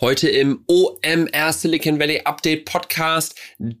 [0.00, 3.34] Heute im OMR Silicon Valley Update Podcast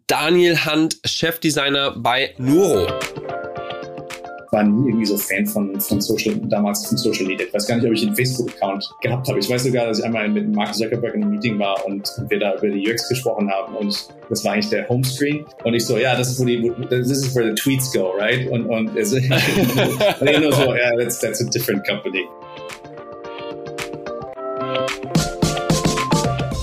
[0.08, 2.88] Daniel Hunt, Chefdesigner bei Nuro.
[4.50, 7.46] War nie irgendwie so Fan von, von Social, damals von Social Media.
[7.46, 9.38] Ich weiß gar nicht, ob ich einen Facebook-Account gehabt habe.
[9.38, 12.40] Ich weiß sogar, dass ich einmal mit Mark Zuckerberg in einem Meeting war und wir
[12.40, 15.46] da über die UX gesprochen haben und das war eigentlich der Homescreen.
[15.62, 18.50] Und ich so, ja, das ist, wo die, this is where the tweets go, right?
[18.50, 22.24] Und, und, und nur so, yeah, that's, that's a different company.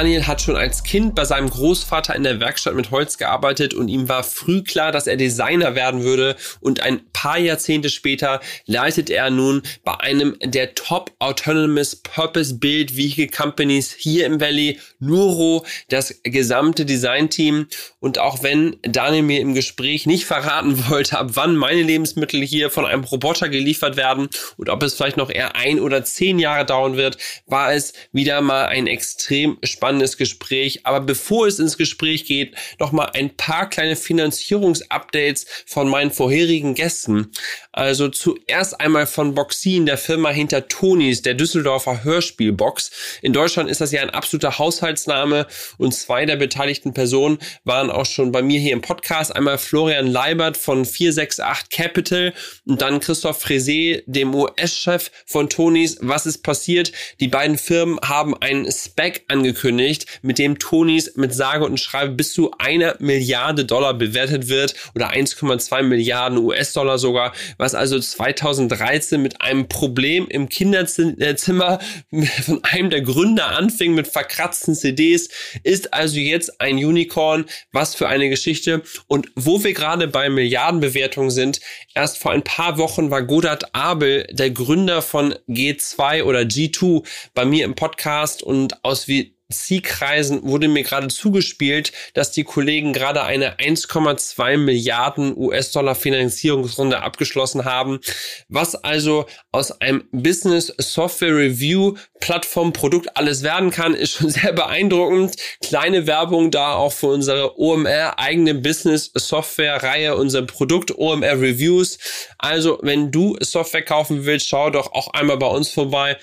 [0.00, 3.88] Daniel hat schon als Kind bei seinem Großvater in der Werkstatt mit Holz gearbeitet und
[3.88, 6.36] ihm war früh klar, dass er Designer werden würde.
[6.60, 12.96] Und ein paar Jahrzehnte später leitet er nun bei einem der Top Autonomous Purpose Build
[12.96, 17.66] Vehicle Companies hier im Valley, Nuro, das gesamte Designteam.
[17.98, 22.70] Und auch wenn Daniel mir im Gespräch nicht verraten wollte, ab wann meine Lebensmittel hier
[22.70, 26.64] von einem Roboter geliefert werden und ob es vielleicht noch eher ein oder zehn Jahre
[26.64, 30.86] dauern wird, war es wieder mal ein extrem spannendes spannendes Gespräch.
[30.86, 36.74] Aber bevor es ins Gespräch geht, noch mal ein paar kleine Finanzierungsupdates von meinen vorherigen
[36.76, 37.32] Gästen.
[37.72, 42.92] Also zuerst einmal von Boxin, der Firma hinter Tonis, der Düsseldorfer Hörspielbox.
[43.22, 48.06] In Deutschland ist das ja ein absoluter Haushaltsname und zwei der beteiligten Personen waren auch
[48.06, 49.34] schon bei mir hier im Podcast.
[49.34, 52.32] Einmal Florian Leibert von 468 Capital
[52.64, 55.98] und dann Christoph Fresé, dem US-Chef von Tonis.
[56.00, 56.92] Was ist passiert?
[57.18, 62.14] Die beiden Firmen haben einen Spec angekündigt angekündigt, mit dem Tonys mit sage und schreibe
[62.14, 69.20] bis zu einer Milliarde Dollar bewertet wird oder 1,2 Milliarden US-Dollar sogar, was also 2013
[69.20, 71.80] mit einem Problem im Kinderzimmer
[72.44, 75.28] von einem der Gründer anfing mit verkratzten CDs,
[75.62, 77.46] ist also jetzt ein Unicorn.
[77.72, 78.82] Was für eine Geschichte.
[79.06, 81.60] Und wo wir gerade bei Milliardenbewertungen sind,
[81.94, 87.44] erst vor ein paar Wochen war Godard Abel, der Gründer von G2 oder G2, bei
[87.44, 93.22] mir im Podcast und aus wie C-Kreisen wurde mir gerade zugespielt, dass die Kollegen gerade
[93.22, 98.00] eine 1,2 Milliarden US-Dollar Finanzierungsrunde abgeschlossen haben,
[98.48, 104.52] was also aus einem Business Software Review Plattform Produkt alles werden kann, ist schon sehr
[104.52, 105.36] beeindruckend.
[105.62, 111.98] Kleine Werbung da auch für unsere OMR eigene Business Software Reihe, unser Produkt OMR Reviews.
[112.38, 116.16] Also, wenn du Software kaufen willst, schau doch auch einmal bei uns vorbei.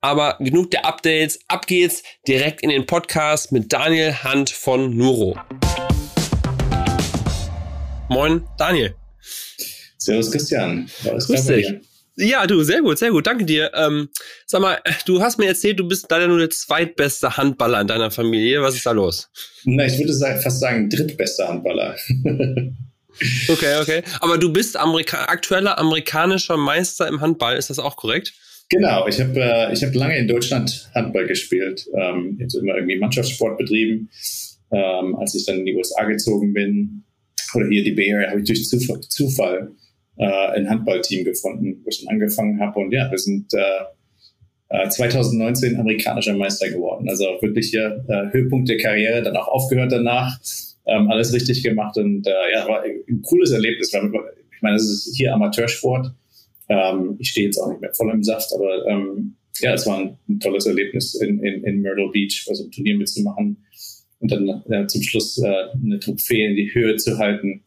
[0.00, 5.38] Aber genug der Updates, ab geht's direkt in den Podcast mit Daniel Hand von Nuro.
[8.08, 8.96] Moin, Daniel.
[9.96, 10.90] Servus, Christian.
[11.04, 11.72] Grüß dich.
[12.16, 13.70] Ja, du, sehr gut, sehr gut, danke dir.
[13.74, 14.08] Ähm,
[14.46, 18.10] sag mal, du hast mir erzählt, du bist leider nur der zweitbeste Handballer in deiner
[18.10, 18.60] Familie.
[18.60, 19.28] Was ist da los?
[19.62, 21.96] Na, ich würde fast sagen, drittbester Handballer.
[23.48, 24.02] okay, okay.
[24.18, 28.32] Aber du bist Amerika aktueller amerikanischer Meister im Handball, ist das auch korrekt?
[28.74, 33.56] Genau, ich habe äh, hab lange in Deutschland Handball gespielt, ähm, also immer irgendwie Mannschaftssport
[33.56, 34.10] betrieben.
[34.72, 37.04] Ähm, als ich dann in die USA gezogen bin,
[37.54, 39.72] oder hier die Bay Area, habe ich durch Zufall, Zufall
[40.16, 42.80] äh, ein Handballteam gefunden, wo ich dann angefangen habe.
[42.80, 47.08] Und ja, wir sind äh, 2019 äh, amerikanischer Meister geworden.
[47.08, 50.38] Also wirklich hier äh, Höhepunkt der Karriere, dann auch aufgehört danach,
[50.86, 53.92] ähm, alles richtig gemacht und äh, ja, war ein cooles Erlebnis.
[53.94, 56.12] Ich meine, es ist hier Amateursport
[56.74, 59.98] ähm, ich stehe jetzt auch nicht mehr voll im Saft, aber ähm, ja, es war
[59.98, 63.64] ein, ein tolles Erlebnis, in, in, in Myrtle Beach bei so einem Turnier mitzumachen
[64.18, 67.62] und dann äh, zum Schluss äh, eine Trophäe in die Höhe zu halten.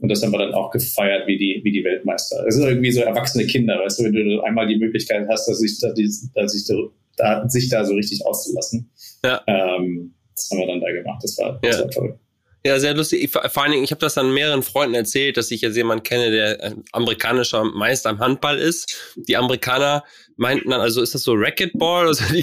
[0.00, 2.44] Und das haben wir dann auch gefeiert wie die, wie die Weltmeister.
[2.46, 5.58] Es ist irgendwie so erwachsene Kinder, weißt du, wenn du einmal die Möglichkeit hast, dass
[5.58, 5.92] sich da,
[6.34, 6.74] dass sich da,
[7.16, 8.90] da, sich da so richtig auszulassen.
[9.24, 9.42] Ja.
[9.46, 11.22] Ähm, das haben wir dann da gemacht.
[11.22, 11.84] Das war, das ja.
[11.84, 12.18] war toll.
[12.66, 13.22] Ja, sehr lustig.
[13.22, 16.02] Ich, vor allen Dingen, ich habe das dann mehreren Freunden erzählt, dass ich jetzt jemanden
[16.02, 18.96] kenne, der amerikanischer Meister im Handball ist.
[19.28, 20.02] Die Amerikaner
[20.36, 22.06] meinten dann, also ist das so Racquetball?
[22.06, 22.42] Also die,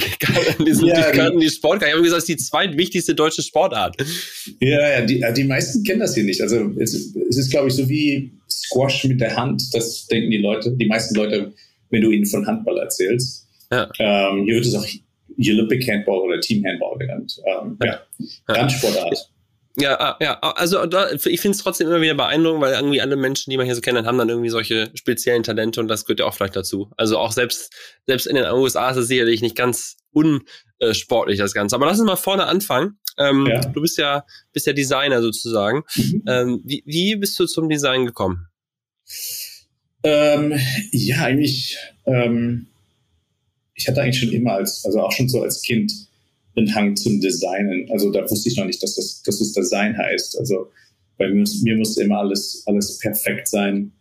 [0.64, 1.82] die, sind, ja, die kannten die Sport.
[1.82, 3.96] Ich habe gesagt, das ist die zweitwichtigste deutsche Sportart.
[4.60, 6.40] Ja, ja, die, die meisten kennen das hier nicht.
[6.40, 9.74] Also es, es ist, glaube ich, so wie Squash mit der Hand.
[9.74, 11.52] Das denken die Leute, die meisten Leute,
[11.90, 13.48] wenn du ihnen von Handball erzählst.
[13.72, 13.90] Ja.
[13.98, 14.86] Ähm, hier wird es auch
[15.40, 17.42] Olympic Handball oder Team Handball genannt.
[17.48, 18.02] Ähm, ja.
[18.20, 18.54] ja.
[18.54, 19.32] Randsportart.
[19.78, 23.02] Ja, ah, ja, ah, also da, ich finde es trotzdem immer wieder beeindruckend, weil irgendwie
[23.02, 26.06] alle Menschen, die man hier so kennt, haben dann irgendwie solche speziellen Talente und das
[26.06, 26.92] gehört ja auch vielleicht dazu.
[26.98, 27.72] Also auch selbst,
[28.06, 31.76] selbst in den USA ist es sicherlich nicht ganz unsportlich, das Ganze.
[31.76, 32.98] Aber lass uns mal vorne anfangen.
[33.18, 33.62] Ähm, ja.
[33.62, 35.84] Du bist ja, bist ja Designer sozusagen.
[35.96, 36.24] Mhm.
[36.28, 38.48] Ähm, wie, wie bist du zum Design gekommen?
[40.04, 40.60] Ähm,
[40.92, 42.68] ja, eigentlich, ähm,
[43.74, 45.94] ich hatte eigentlich schon immer als, also auch schon so als Kind,
[46.56, 47.90] einen Hang zum Designen.
[47.92, 50.38] Also da wusste ich noch nicht, dass das, dass es Design heißt.
[50.40, 50.68] Also
[51.18, 53.92] bei mir, mir musste immer alles, alles perfekt sein,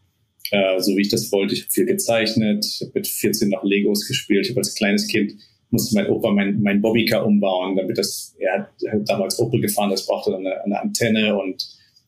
[0.51, 1.55] äh, so wie ich das wollte.
[1.55, 4.47] Ich habe viel gezeichnet, ich habe mit 14 noch Legos gespielt.
[4.47, 5.35] Ich habe als kleines Kind
[5.71, 9.61] musste mein Opa mein, mein Bobbycar umbauen, damit das, er hat, er hat damals Opel
[9.61, 11.67] gefahren, das brauchte dann eine, eine Antenne und,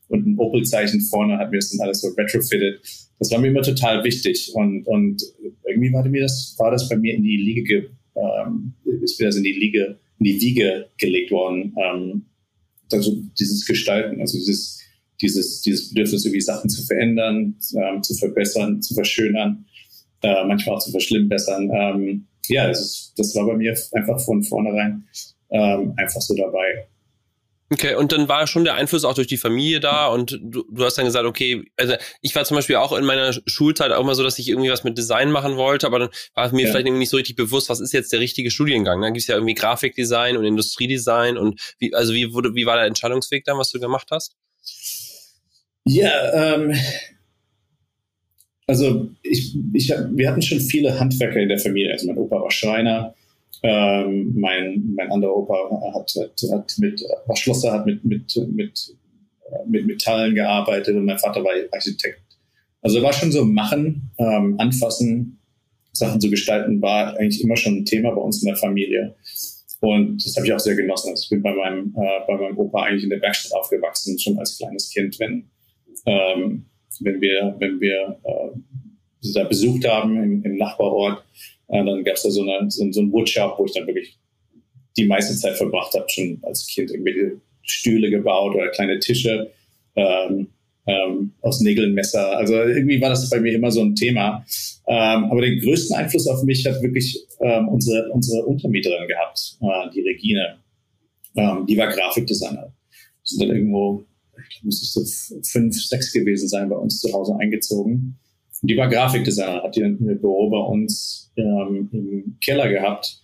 [0.09, 2.81] und ein Opel-Zeichen vorne, hat mir das dann alles so retrofitted.
[3.19, 5.23] Das war mir immer total wichtig und, und
[5.67, 9.37] irgendwie war, mir das, war das bei mir in die Liege, ähm, ist mir das
[9.37, 11.75] in die Liege, in die Wiege gelegt worden.
[11.77, 12.27] Ähm,
[12.93, 14.81] also dieses Gestalten, also dieses,
[15.21, 19.65] dieses, dieses Bedürfnis, irgendwie Sachen zu verändern, ähm, zu verbessern, zu verschönern,
[20.23, 21.71] äh, manchmal auch zu verschlimmbessern.
[21.73, 25.05] Ähm, ja, das, ist, das war bei mir einfach von vornherein
[25.51, 26.87] ähm, einfach so dabei.
[27.73, 30.85] Okay, und dann war schon der Einfluss auch durch die Familie da und du, du
[30.85, 34.15] hast dann gesagt, okay, also ich war zum Beispiel auch in meiner Schulzeit auch mal
[34.15, 36.69] so, dass ich irgendwie was mit Design machen wollte, aber dann war mir ja.
[36.69, 39.01] vielleicht irgendwie nicht so richtig bewusst, was ist jetzt der richtige Studiengang.
[39.01, 42.77] Dann gibt es ja irgendwie Grafikdesign und Industriedesign und wie, also wie wurde, wie war
[42.77, 44.37] der Entscheidungsweg dann, was du gemacht hast?
[45.85, 46.75] Ja, ähm,
[48.67, 51.93] also ich, ich, wir hatten schon viele Handwerker in der Familie.
[51.93, 53.15] Also mein Opa war Schreiner,
[53.62, 55.55] ähm, mein, mein anderer Opa
[55.94, 58.97] hat, hat, hat mit, war Schlosser, hat mit, mit, mit,
[59.67, 62.20] mit Metallen gearbeitet und mein Vater war Architekt.
[62.81, 65.38] Also war schon so machen, ähm, anfassen,
[65.93, 69.14] Sachen zu gestalten, war eigentlich immer schon ein Thema bei uns in der Familie.
[69.81, 71.11] Und das habe ich auch sehr genossen.
[71.11, 74.38] Also ich bin bei meinem, äh, bei meinem Opa eigentlich in der Werkstatt aufgewachsen, schon
[74.38, 75.50] als kleines Kind, wenn,
[76.06, 76.65] ähm,
[77.00, 81.25] wenn wir, wenn wir äh, da besucht haben im, im Nachbarort,
[81.69, 84.19] äh, dann gab es da so, eine, so, so einen Woodshop, wo ich dann wirklich
[84.97, 89.50] die meiste Zeit verbracht habe, schon als Kind irgendwelche Stühle gebaut oder kleine Tische
[89.97, 90.49] ähm,
[90.87, 92.37] ähm, aus Nägeln, Messer.
[92.37, 94.44] Also irgendwie war das bei mir immer so ein Thema.
[94.87, 99.91] Ähm, aber den größten Einfluss auf mich hat wirklich ähm, unsere, unsere Untermieterin gehabt, äh,
[99.94, 100.58] die Regine.
[101.37, 102.73] Ähm, die war Grafikdesigner.
[103.23, 104.05] Sind dann irgendwo
[104.50, 108.19] ich muss es so fünf, sechs gewesen sein, bei uns zu Hause eingezogen.
[108.62, 113.20] Und die war Grafikdesigner, hat ihr Büro bei uns ähm, im Keller gehabt.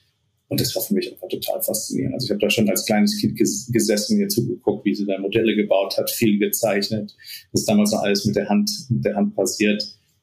[0.49, 2.15] Und das war für mich einfach total faszinierend.
[2.15, 5.19] Also ich habe da schon als kleines Kind ges gesessen, ihr zugeguckt, wie sie da
[5.19, 7.15] Modelle gebaut hat, viel gezeichnet.
[7.53, 9.83] Das ist damals noch alles mit der Hand, mit der Hand passiert.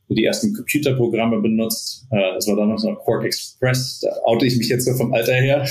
[0.09, 2.07] Die ersten Computerprogramme benutzt.
[2.11, 4.00] Äh, das war damals noch Quark Express.
[4.01, 5.68] Da oute ich mich jetzt so vom Alter her.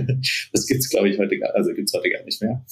[0.52, 2.64] das gibt's, glaube ich, heute gar, also gibt's heute gar nicht mehr.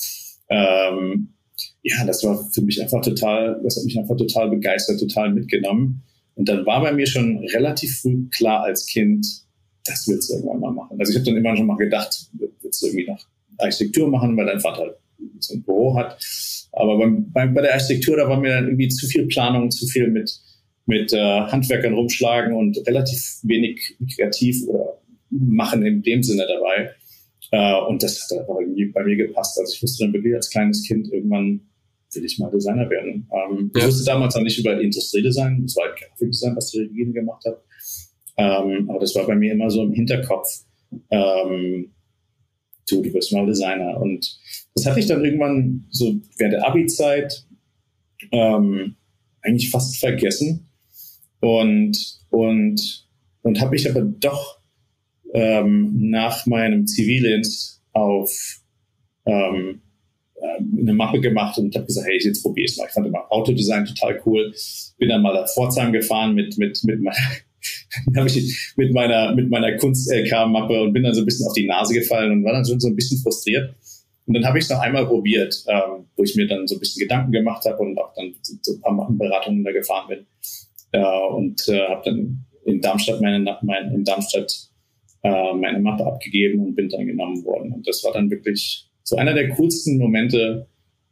[0.48, 1.34] Ähm,
[1.82, 6.02] ja, das war für mich einfach total, das hat mich einfach total begeistert, total mitgenommen.
[6.36, 9.26] Und dann war bei mir schon relativ früh klar als Kind,
[9.84, 10.98] das willst du irgendwann mal machen.
[11.00, 12.30] Also ich habe dann immer schon mal gedacht,
[12.62, 13.26] willst du irgendwie nach
[13.58, 14.96] Architektur machen, weil dein Vater
[15.38, 16.18] so ein Büro hat.
[16.72, 19.86] Aber beim, bei, bei der Architektur, da war mir dann irgendwie zu viel Planung, zu
[19.86, 20.38] viel mit,
[20.84, 25.00] mit äh, Handwerkern rumschlagen und relativ wenig kreativ oder
[25.30, 26.90] machen in dem Sinne dabei.
[27.50, 29.58] Äh, und das hat einfach irgendwie bei mir gepasst.
[29.58, 31.62] Also ich wusste dann wirklich als kleines Kind irgendwann
[32.16, 33.28] will ich mal Designer werden.
[33.32, 33.80] Ähm, ja.
[33.80, 37.44] Ich wusste damals noch nicht über Industriedesign, das war halt Grafikdesign, was die Regine gemacht
[37.44, 37.62] hat.
[38.38, 40.48] Ähm, aber das war bei mir immer so im Hinterkopf.
[41.10, 41.92] Ähm,
[42.88, 44.00] du, du wirst mal Designer.
[44.00, 44.38] Und
[44.74, 47.46] das hatte ich dann irgendwann so während der Abi-Zeit
[48.32, 48.96] ähm,
[49.42, 50.68] eigentlich fast vergessen.
[51.40, 53.08] Und, und,
[53.42, 54.60] und habe ich aber doch
[55.32, 58.30] ähm, nach meinem Zivildienst auf
[59.26, 59.85] ähm, äh,
[60.58, 62.86] eine Mappe gemacht und habe gesagt, hey, jetzt probiere es mal.
[62.86, 64.52] Ich fand immer Autodesign total cool.
[64.98, 67.16] Bin dann mal nach Pforzheim gefahren mit, mit, mit meiner
[68.26, 71.94] ich mit meiner, mit meiner Kunst-LK-Mappe und bin dann so ein bisschen auf die Nase
[71.94, 73.74] gefallen und war dann schon so ein bisschen frustriert.
[74.26, 76.80] Und dann habe ich es noch einmal probiert, ähm, wo ich mir dann so ein
[76.80, 80.26] bisschen Gedanken gemacht habe und auch dann so ein paar Beratungen da gefahren bin.
[80.92, 84.52] Äh, und äh, habe dann in Darmstadt meine, mein, in Darmstadt
[85.22, 87.72] äh, meine Mappe abgegeben und bin dann genommen worden.
[87.72, 90.66] Und das war dann wirklich so einer der coolsten Momente,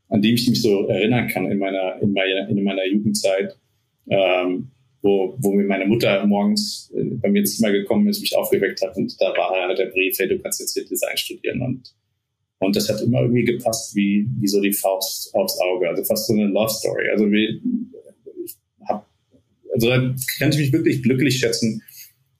[0.08, 3.56] an die ich mich so erinnern kann in meiner, in meiner, in meiner Jugendzeit,
[4.10, 4.70] ähm,
[5.00, 8.82] wo, wo mir meine Mutter morgens äh, bei mir ins Zimmer gekommen ist, mich aufgeweckt
[8.82, 11.94] hat und da war halt der Brief, hey, du kannst jetzt hier Design studieren und
[12.64, 15.88] und das hat immer irgendwie gepasst, wie, wie so die Faust aufs Auge.
[15.88, 17.10] Also fast so eine Love Story.
[17.10, 17.60] Also wie,
[18.44, 18.56] ich
[18.88, 19.06] hab,
[19.72, 21.82] also da kann ich mich wirklich glücklich schätzen,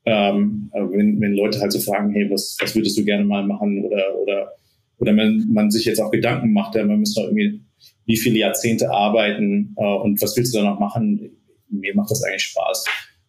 [0.06, 3.84] ähm, wenn, wenn Leute halt so fragen, hey, was, was würdest du gerne mal machen
[3.84, 4.52] oder, oder,
[4.98, 7.60] oder man, man sich jetzt auch Gedanken macht, ja, man müsste irgendwie
[8.06, 11.30] wie viele Jahrzehnte arbeiten äh, und was willst du da noch machen?
[11.68, 12.84] Mir macht das eigentlich Spaß,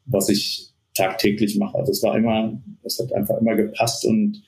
[0.05, 1.77] was ich tagtäglich mache.
[1.77, 4.43] Also es war immer, es hat einfach immer gepasst und,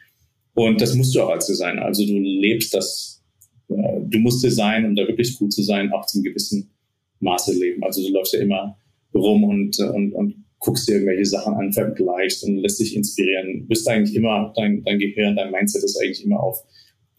[0.54, 1.84] und das musst du auch als Designer.
[1.84, 3.24] Also du lebst das,
[3.70, 6.72] äh, du musst Design, um da wirklich gut zu sein, auch zum gewissen
[7.20, 7.84] Maße leben.
[7.84, 8.78] Also du läufst ja immer
[9.14, 13.62] rum und, und, und guckst dir irgendwelche Sachen an, vergleichst und lässt dich inspirieren.
[13.62, 16.64] Du bist eigentlich immer, dein, dein Gehirn, dein Mindset ist eigentlich immer auf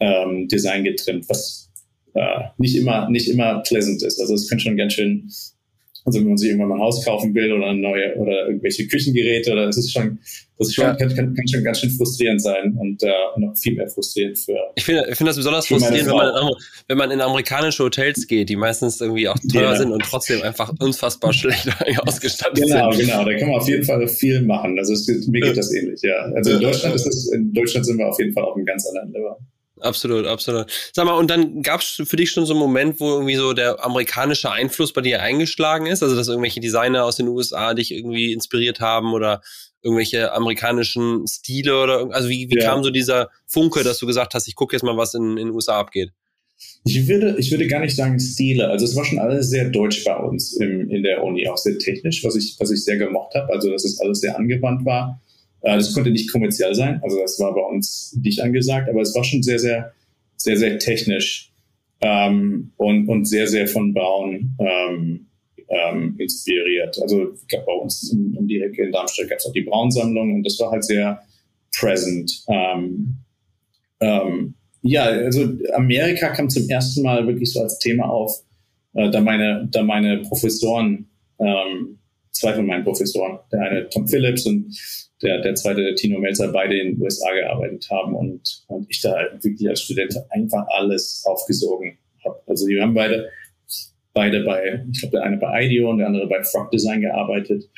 [0.01, 1.71] ähm, Design getrimmt, was
[2.15, 4.21] äh, nicht immer nicht immer pleasant ist.
[4.21, 5.31] Also es kann schon ganz schön
[6.09, 9.53] also wenn man sich irgendwann mal ein Haus kaufen will oder neue oder irgendwelche Küchengeräte
[9.53, 10.19] oder das ist schon,
[10.57, 10.95] das ist schon, ja.
[10.95, 14.57] kann, kann, kann, schon ganz schön frustrierend sein und äh, noch viel mehr frustrierend für.
[14.77, 16.55] Ich finde, ich finde das besonders frustrierend, wenn man, in,
[16.89, 19.77] wenn man in amerikanische Hotels geht, die meistens irgendwie auch teuer ja.
[19.77, 21.69] sind und trotzdem einfach unfassbar schlecht
[22.07, 23.07] ausgestattet genau, sind.
[23.07, 23.31] Genau, genau.
[23.31, 24.79] Da kann man auf jeden Fall viel machen.
[24.79, 26.17] Also es, mir geht das ähnlich, ja.
[26.35, 28.87] Also in Deutschland ist es, in Deutschland sind wir auf jeden Fall auf einem ganz
[28.87, 29.37] anderen Level.
[29.81, 30.67] Absolut, absolut.
[30.93, 33.53] Sag mal, und dann gab es für dich schon so einen Moment, wo irgendwie so
[33.53, 36.03] der amerikanische Einfluss bei dir eingeschlagen ist?
[36.03, 39.41] Also, dass irgendwelche Designer aus den USA dich irgendwie inspiriert haben oder
[39.83, 42.71] irgendwelche amerikanischen Stile oder also wie, wie ja.
[42.71, 45.47] kam so dieser Funke, dass du gesagt hast, ich gucke jetzt mal, was in, in
[45.47, 46.11] den USA abgeht?
[46.85, 48.69] Ich würde, ich würde gar nicht sagen Stile.
[48.69, 51.79] Also es war schon alles sehr deutsch bei uns im, in der Uni, auch sehr
[51.79, 53.53] technisch, was ich, was ich sehr gemocht habe.
[53.53, 55.21] Also dass es alles sehr angewandt war.
[55.63, 59.15] Äh, das konnte nicht kommerziell sein, also das war bei uns nicht angesagt, aber es
[59.15, 59.93] war schon sehr, sehr,
[60.37, 61.53] sehr, sehr technisch
[62.01, 65.27] ähm, und, und sehr, sehr von Braun ähm,
[65.69, 67.01] ähm, inspiriert.
[67.03, 70.43] Also gab bei uns um die Ecke in Darmstadt gab es auch die Braun-Sammlung und
[70.45, 71.21] das war halt sehr
[71.79, 72.45] present.
[72.49, 73.17] Ähm,
[74.01, 78.43] ähm, ja, also Amerika kam zum ersten Mal wirklich so als Thema auf,
[78.95, 81.99] äh, da meine, da meine Professoren, ähm,
[82.31, 84.75] zwei von meinen Professoren, der eine Tom Phillips und
[85.23, 89.01] der, der zweite, der Tino Melzer, beide in den USA gearbeitet haben und, und ich
[89.01, 92.41] da wirklich als Student einfach alles aufgesogen habe.
[92.47, 93.29] Also die haben beide,
[94.15, 97.69] beide bei, ich glaube, der eine bei IDEO und der andere bei Frog Design gearbeitet.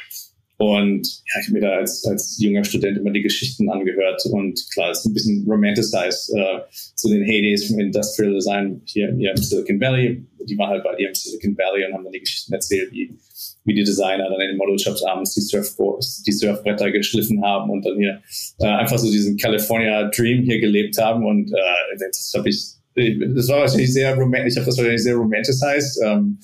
[0.60, 4.62] Und ja, ich habe mir da als, als junger Student immer die Geschichten angehört und
[4.74, 9.30] klar, es ist ein bisschen romanticized, äh, zu den Heydays vom Industrial Design hier, hier
[9.30, 10.22] im Silicon Valley.
[10.44, 13.10] Die waren halt bei dir im Silicon Valley und haben dann die Geschichten erzählt, wie
[13.64, 17.84] wie die Designer dann in den Model-Shops abends die, Surfboards, die Surfbretter geschliffen haben und
[17.84, 18.20] dann hier
[18.58, 21.24] äh, einfach so diesen California Dream hier gelebt haben.
[21.24, 25.14] Und äh, das habe ich, das war wahrscheinlich sehr romantisch, ich habe das wahrscheinlich sehr
[25.14, 26.38] romanticized, ähm,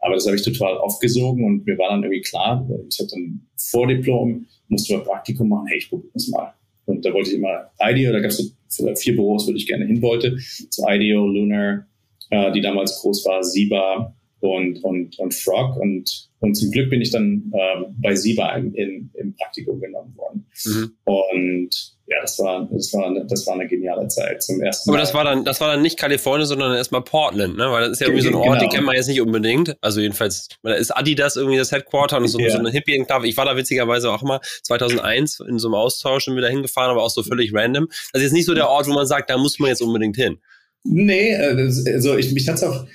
[0.00, 3.46] aber das habe ich total aufgesogen und mir war dann irgendwie klar, ich habe dann
[3.56, 6.54] vor Diplom, musste mal Praktikum machen, hey, ich probiere das mal.
[6.86, 9.86] Und da wollte ich immer IDEO, da gab es so vier Büros, wo ich gerne
[9.86, 10.36] hin wollte.
[10.70, 11.86] So IDEO, Lunar,
[12.30, 15.76] äh, die damals groß war, Siba und, und, und Frog.
[15.76, 20.16] Und und zum Glück bin ich dann ähm, bei Siba in, in, im Praktikum genommen
[20.16, 20.46] worden.
[20.64, 20.92] Mhm.
[21.04, 21.68] Und
[22.06, 24.94] ja, das war, das war, eine, das war eine geniale Zeit zum ersten Mal.
[24.94, 27.70] Aber das war dann, das war dann nicht Kalifornien, sondern erstmal Portland, ne?
[27.70, 28.58] Weil das ist ja irgendwie so ein Ort, genau.
[28.58, 29.76] den kennt man jetzt nicht unbedingt.
[29.82, 32.50] Also jedenfalls, da ist Adidas irgendwie das Headquarter und so, ja.
[32.50, 33.28] so eine Hippie-Enklave.
[33.28, 37.02] Ich war da witzigerweise auch mal 2001 in so einem Austausch und wieder hingefahren, aber
[37.02, 37.86] auch so völlig random.
[38.12, 40.16] Das ist jetzt nicht so der Ort, wo man sagt, da muss man jetzt unbedingt
[40.16, 40.38] hin.
[40.84, 42.86] Nee, äh, also ich, mich hat's auch,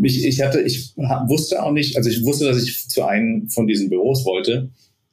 [0.00, 3.66] mich, ich hatte, ich wusste auch nicht, also ich wusste, dass ich zu einem von
[3.66, 4.70] diesen Büros wollte.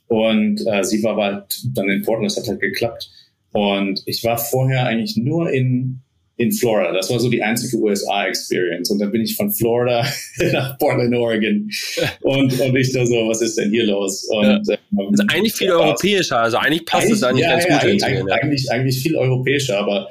[0.08, 3.12] Und äh, sie war halt dann in Portland, das hat halt geklappt.
[3.52, 6.02] Und ich war vorher eigentlich nur in
[6.38, 6.94] in Florida.
[6.94, 8.92] Das war so die einzige USA-Experience.
[8.92, 10.06] Und dann bin ich von Florida
[10.54, 11.70] nach Portland, Oregon.
[12.22, 14.28] Und, und ich da so, was ist denn hier los?
[14.30, 14.78] Und, ja.
[14.92, 16.40] ähm, also eigentlich viel europäischer.
[16.40, 19.16] Also eigentlich passt eigentlich, es da nicht ja, ganz ja, gut eigentlich, eigentlich, eigentlich viel
[19.16, 20.08] europäischer, aber,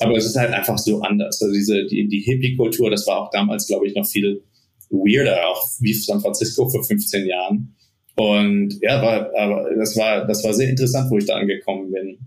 [0.00, 1.40] aber es ist halt einfach so anders.
[1.40, 4.42] Also diese, die, die Hippie-Kultur, das war auch damals, glaube ich, noch viel
[4.90, 7.74] weirder, auch wie San Francisco vor 15 Jahren.
[8.16, 12.18] Und ja, war, aber das war, das war sehr interessant, wo ich da angekommen bin.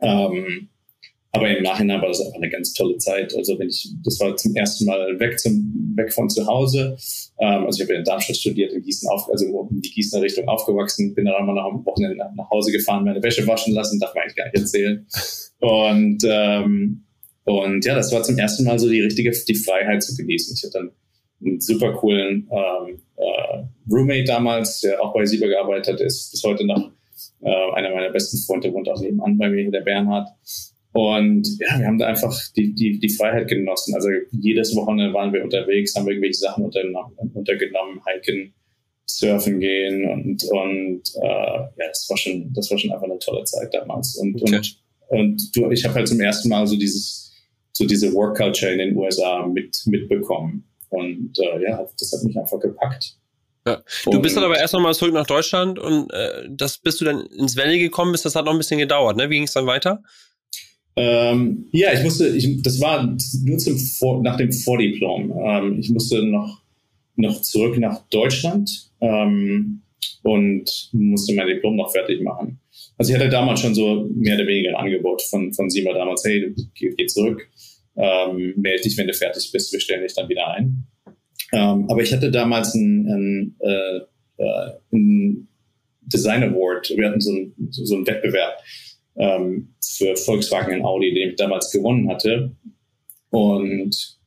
[0.00, 0.70] Ähm,
[1.32, 3.34] aber im Nachhinein war das einfach eine ganz tolle Zeit.
[3.36, 6.96] Also wenn ich, das war zum ersten Mal weg zum, weg von zu Hause.
[7.38, 10.48] Ähm, also ich habe in Darmstadt studiert, in Gießen auf, also in die Gießener Richtung
[10.48, 14.00] aufgewachsen, bin dann einmal nach am Wochenende nach, nach Hause gefahren, meine Wäsche waschen lassen,
[14.00, 15.06] darf man eigentlich gar nicht erzählen.
[15.60, 17.04] Und, ähm,
[17.44, 20.56] und ja, das war zum ersten Mal so die richtige, die Freiheit zu genießen.
[20.56, 20.90] Ich hatte dann
[21.42, 26.42] einen super coolen ähm, äh, Roommate damals, der auch bei Sieber gearbeitet hat, ist bis
[26.42, 26.90] heute noch
[27.40, 30.28] äh, einer meiner besten Freunde, wohnt auch nebenan bei mir, der Bernhard.
[30.92, 33.94] Und ja, wir haben da einfach die, die, die Freiheit genossen.
[33.94, 38.52] Also jedes Wochenende waren wir unterwegs, haben irgendwelche Sachen untergenommen, untergenommen hiken,
[39.06, 43.44] surfen gehen und, und äh, ja, das war schon, das war schon einfach eine tolle
[43.44, 44.16] Zeit damals.
[44.16, 44.56] Und, okay.
[44.56, 44.78] und,
[45.08, 47.32] und du, ich habe halt zum ersten Mal so dieses,
[47.72, 50.64] so diese Work Culture in den USA mit, mitbekommen.
[50.88, 53.16] Und äh, ja, das hat mich einfach gepackt.
[53.66, 53.82] Ja.
[54.04, 57.20] Du bist dann aber erst nochmal zurück nach Deutschland und äh, das bist du dann
[57.26, 59.28] ins Valley gekommen bist, das hat noch ein bisschen gedauert, ne?
[59.28, 60.02] Wie ging es dann weiter?
[60.96, 65.32] Ähm, ja, ich musste, ich, das war nur zum Vor, nach dem Vordiplom.
[65.44, 66.62] Ähm, ich musste noch,
[67.16, 69.82] noch zurück nach Deutschland ähm,
[70.22, 72.58] und musste mein Diplom noch fertig machen.
[72.98, 76.24] Also ich hatte damals schon so mehr oder weniger ein Angebot von, von Sima damals,
[76.24, 77.48] hey, geh, geh zurück,
[77.96, 80.84] ähm, melde dich, wenn du fertig bist, wir stellen dich dann wieder ein.
[81.52, 84.00] Ähm, aber ich hatte damals ein, ein, äh,
[84.42, 85.48] äh, ein
[86.02, 86.92] Design Award.
[86.96, 88.58] Wir hatten so einen, so einen Wettbewerb
[89.20, 92.56] ähm, für Volkswagen und Audi, den ich damals gewonnen hatte.
[93.28, 94.18] Und,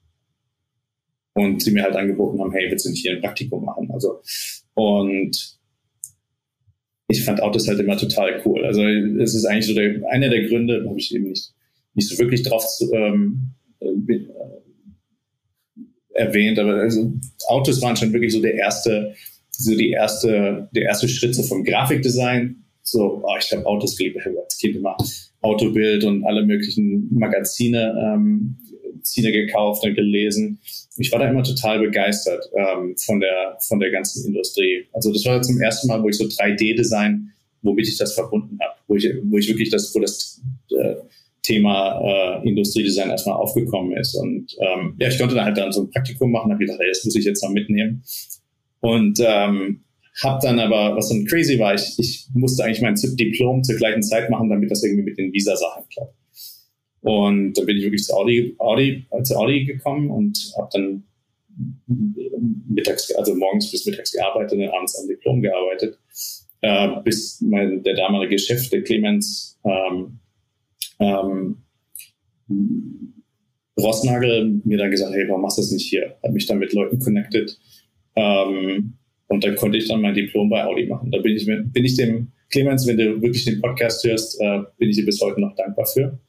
[1.33, 3.89] und sie mir halt angeboten haben, hey, willst du nicht hier ein Praktikum machen?
[3.91, 4.21] Also,
[4.75, 5.57] und
[7.07, 8.63] ich fand Autos halt immer total cool.
[8.65, 11.53] Also es ist eigentlich so der, einer der Gründe, habe ich eben nicht,
[11.95, 14.25] nicht so wirklich drauf ähm, äh,
[16.13, 17.11] erwähnt, aber also
[17.47, 19.15] Autos waren schon wirklich so der erste,
[19.49, 22.62] so die erste, der erste Schritt so vom Grafikdesign.
[22.83, 24.95] So, oh, ich habe Autos geliebt, ich habe als Kind immer
[25.41, 28.57] Autobild und alle möglichen Magazine, ähm,
[29.03, 30.59] Magazine gekauft und gelesen.
[30.97, 34.85] Ich war da immer total begeistert ähm, von der von der ganzen Industrie.
[34.93, 38.75] Also das war zum ersten Mal, wo ich so 3D-Design, womit ich das verbunden habe,
[38.87, 40.95] wo ich wo ich wirklich das, wo das äh,
[41.41, 44.15] Thema äh, Industriedesign erstmal aufgekommen ist.
[44.15, 46.89] Und ähm, ja, ich konnte dann halt dann so ein Praktikum machen, habe gedacht, hey,
[46.89, 48.03] das muss ich jetzt noch mitnehmen.
[48.79, 49.83] Und ähm,
[50.21, 54.03] habe dann aber, was dann crazy war, ich, ich musste eigentlich mein Diplom zur gleichen
[54.03, 56.15] Zeit machen, damit das irgendwie mit den Visa-Sachen klappt.
[57.01, 61.03] Und dann bin ich wirklich zu Audi, Audi, zu Audi gekommen und habe dann
[62.69, 65.99] mittags, also morgens bis mittags gearbeitet und abends am Diplom gearbeitet,
[66.61, 70.19] äh, bis mein, der damalige Chef, der Clemens, ähm,
[70.99, 71.63] ähm,
[73.79, 76.15] Rossnagel mir dann gesagt, hey, warum machst du das nicht hier?
[76.23, 77.57] Hat mich dann mit Leuten connected.
[78.15, 78.93] Ähm,
[79.27, 81.11] und dann konnte ich dann mein Diplom bei Audi machen.
[81.11, 84.89] Da bin ich, bin ich dem, Clemens, wenn du wirklich den Podcast hörst, äh, bin
[84.89, 86.19] ich dir bis heute noch dankbar für.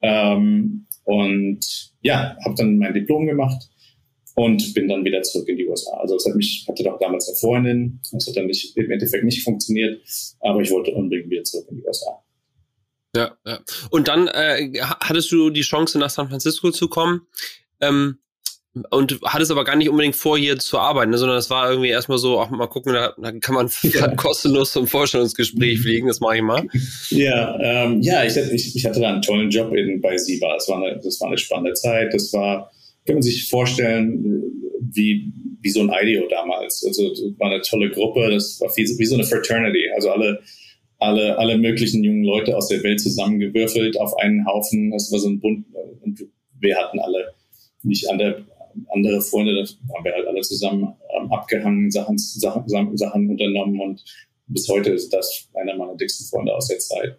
[0.00, 3.68] Ähm, und ja, habe dann mein Diplom gemacht
[4.34, 5.98] und bin dann wieder zurück in die USA.
[5.98, 9.24] Also es hat mich, hatte doch damals eine Freundin, das hat dann nicht, im Endeffekt
[9.24, 10.00] nicht funktioniert,
[10.40, 12.22] aber ich wollte unbedingt wieder zurück in die USA.
[13.14, 13.60] Ja, ja.
[13.90, 17.22] Und dann äh, hattest du die Chance, nach San Francisco zu kommen.
[17.80, 18.18] Ähm,
[18.90, 21.88] und hattest aber gar nicht unbedingt vor, hier zu arbeiten, ne, sondern es war irgendwie
[21.88, 24.14] erstmal so, auch mal gucken, da, da kann man ja.
[24.14, 26.66] kostenlos zum Vorstellungsgespräch fliegen, das mache ich mal.
[27.10, 30.54] Ja, ähm, ja, ich, ich, ich hatte da einen tollen Job in, bei SIBA.
[30.54, 32.14] Das war, eine, das war eine spannende Zeit.
[32.14, 32.70] Das war,
[33.06, 34.42] kann man sich vorstellen,
[34.80, 36.84] wie, wie so ein IDEO damals.
[36.86, 39.90] Also das war eine tolle Gruppe, das war wie, wie so eine Fraternity.
[39.94, 40.40] Also alle
[41.00, 44.90] alle, alle möglichen jungen Leute aus der Welt zusammengewürfelt auf einen Haufen.
[44.90, 45.66] Das war so ein Bund
[46.02, 46.26] und
[46.58, 47.34] wir hatten alle
[47.82, 48.44] nicht andere,
[48.92, 54.04] andere Freunde, da haben wir halt alle zusammen ähm, abgehangen, Sachen, Sachen, Sachen unternommen und
[54.46, 57.18] bis heute ist das einer meiner dicksten Freunde aus der Zeit.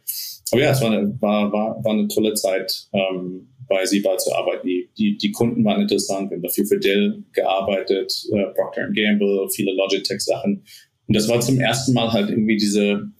[0.51, 4.33] Aber ja, es war eine, war, war, war eine tolle Zeit, ähm, bei Siba zu
[4.33, 4.65] arbeiten.
[4.65, 6.31] Die, die, die Kunden waren interessant.
[6.31, 10.63] Wir haben da viel für Dell gearbeitet, äh, Procter Gamble, viele Logitech-Sachen.
[11.07, 13.11] Und das war zum ersten Mal halt irgendwie diese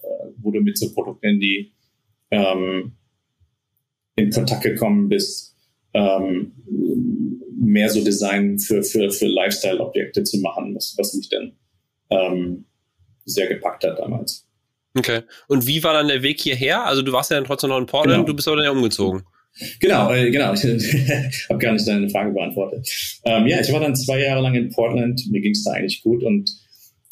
[0.42, 1.72] wo du mit so Produkten, die
[2.32, 2.94] ähm,
[4.16, 5.56] in Kontakt gekommen bist,
[5.94, 6.54] ähm,
[7.60, 11.54] mehr so Design für, für, für Lifestyle-Objekte zu machen, was, was mich dann
[12.10, 12.66] ähm,
[13.26, 14.48] sehr gepackt hat damals.
[14.98, 15.22] Okay.
[15.48, 16.86] Und wie war dann der Weg hierher?
[16.86, 18.28] Also du warst ja dann trotzdem noch in Portland, genau.
[18.28, 19.24] du bist aber dann ja umgezogen.
[19.80, 20.54] Genau, äh, genau.
[20.54, 22.88] Ich habe gar nicht deine Frage beantwortet.
[23.26, 25.22] Ähm, ja, ich war dann zwei Jahre lang in Portland.
[25.30, 26.50] Mir ging es da eigentlich gut und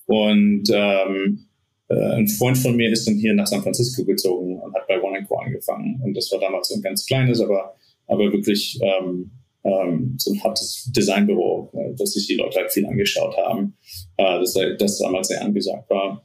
[0.08, 1.48] und ähm,
[1.90, 5.02] äh, ein Freund von mir ist dann hier nach San Francisco gezogen und hat bei
[5.02, 6.02] One Co angefangen.
[6.02, 7.76] Und das war damals so ein ganz kleines, aber,
[8.08, 9.32] aber wirklich ähm,
[9.68, 13.76] ähm, so ein hartes Designbüro, äh, das sich die Leute halt viel angeschaut haben,
[14.18, 16.24] äh, das, das damals sehr angesagt war.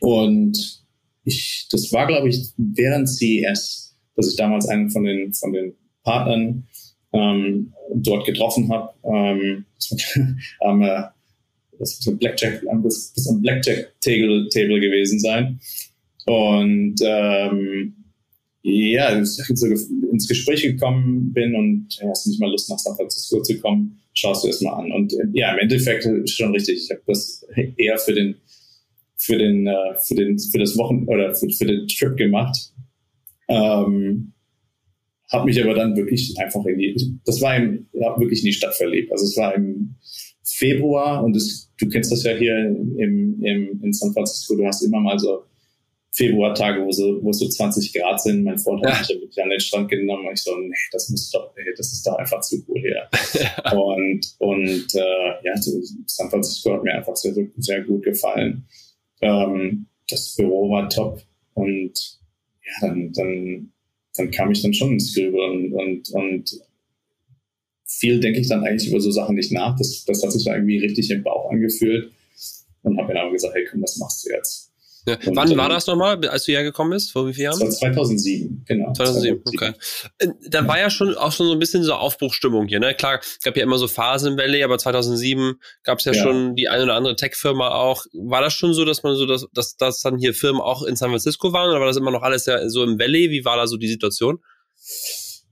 [0.00, 0.82] Und
[1.24, 5.74] ich, das war, glaube ich, während CES, dass ich damals einen von den, von den
[6.02, 6.66] Partnern
[7.12, 8.92] ähm, dort getroffen habe.
[9.04, 9.66] Ähm,
[10.60, 11.12] wir
[11.78, 15.60] das muss ein Blackjack, das muss ein Blackjack-Table Table gewesen sein.
[16.26, 18.01] Und ähm,
[18.62, 24.00] ja, ins Gespräch gekommen bin und hast nicht mal Lust nach San Francisco zu kommen,
[24.12, 24.92] schaust du es mal an.
[24.92, 26.84] Und äh, ja, im Endeffekt schon richtig.
[26.84, 27.44] Ich habe das
[27.76, 28.36] eher für den
[29.16, 32.56] für den äh, für den für das Wochen oder für, für den Trip gemacht.
[33.48, 34.32] Ähm,
[35.30, 38.52] habe mich aber dann wirklich einfach in die das war im ja, wirklich in die
[38.52, 39.10] Stadt verliebt.
[39.10, 39.96] Also es war im
[40.44, 44.82] Februar und das, du kennst das ja hier im, im, in San Francisco, du hast
[44.82, 45.44] immer mal so
[46.14, 48.44] Februartage, wo so, wo so 20 Grad sind.
[48.44, 51.30] Mein Freund hat mich mit an den Strand genommen und ich so, nee, das muss
[51.30, 53.08] doch, ey, das ist doch einfach zu cool hier.
[53.42, 53.72] Ja.
[53.72, 55.56] Und, und äh, ja,
[56.06, 58.66] San Francisco hat mir einfach sehr, sehr gut gefallen.
[59.22, 61.22] Ähm, das Büro war top
[61.54, 62.18] und
[62.64, 63.72] ja, dann, dann,
[64.16, 66.60] dann kam ich dann schon ins Grübeln und, und, und
[67.86, 69.76] viel denke ich dann eigentlich über so Sachen nicht nach.
[69.76, 72.12] Das, das hat sich dann irgendwie richtig im Bauch angefühlt
[72.82, 74.71] und habe mir dann aber gesagt, hey komm, was machst du jetzt?
[75.06, 75.18] Ja.
[75.34, 77.12] Wann dann, war das nochmal, als du hergekommen bist?
[77.12, 77.60] Vor wie vielen Jahren?
[77.60, 78.92] Das war 2007, genau.
[78.92, 79.52] 2007, 2007.
[79.54, 79.72] okay.
[80.18, 82.94] Äh, da war ja schon auch schon so ein bisschen so Aufbruchstimmung hier, ne?
[82.94, 86.54] Klar, gab ja immer so Phasen im Valley, aber 2007 gab es ja, ja, schon
[86.54, 88.06] die eine oder andere Tech-Firma auch.
[88.12, 90.94] War das schon so, dass man so, dass, dass, dass dann hier Firmen auch in
[90.94, 93.30] San Francisco waren oder war das immer noch alles ja so im Valley?
[93.30, 94.38] Wie war da so die Situation?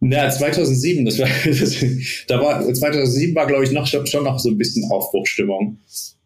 [0.00, 1.76] Na, 2007, das war, das,
[2.26, 5.78] da war, 2007 war, glaube ich, noch, schon noch so ein bisschen Aufbruchstimmung.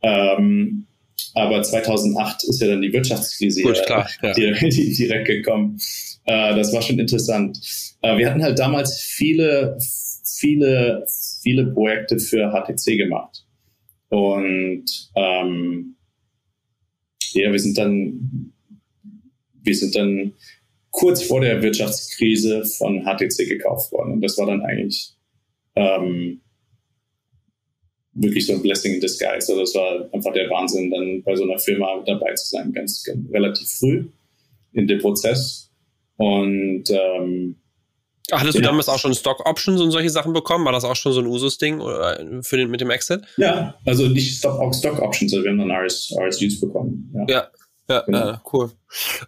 [0.03, 0.87] Ähm,
[1.35, 4.33] aber 2008 ist ja dann die Wirtschaftskrise Gut, klar, ja.
[4.33, 5.79] direkt gekommen.
[6.25, 7.59] Äh, das war schon interessant.
[8.03, 9.77] Äh, wir hatten halt damals viele,
[10.25, 11.05] viele,
[11.43, 13.45] viele Projekte für HTC gemacht.
[14.09, 14.85] Und
[15.17, 15.97] ähm,
[17.33, 18.53] ja, wir sind dann,
[19.63, 20.33] wir sind dann
[20.91, 24.13] kurz vor der Wirtschaftskrise von HTC gekauft worden.
[24.13, 25.15] Und das war dann eigentlich
[25.75, 26.41] ähm,
[28.15, 29.53] wirklich so ein Blessing in disguise.
[29.53, 33.03] Also das war einfach der Wahnsinn, dann bei so einer Firma dabei zu sein, ganz,
[33.03, 34.07] ganz relativ früh
[34.73, 35.71] in dem Prozess.
[36.17, 37.57] Und ähm,
[38.33, 38.61] Hattest ja.
[38.61, 40.65] du damals auch schon Stock Options und solche Sachen bekommen?
[40.65, 41.81] War das auch schon so ein Usus-Ding
[42.43, 43.23] für den, mit dem Exit?
[43.37, 47.13] Ja, also nicht Stock, Stock Options, also wir haben dann RS, RSUs bekommen.
[47.15, 47.49] Ja, ja,
[47.91, 48.19] ja, genau.
[48.19, 48.71] ja, cool.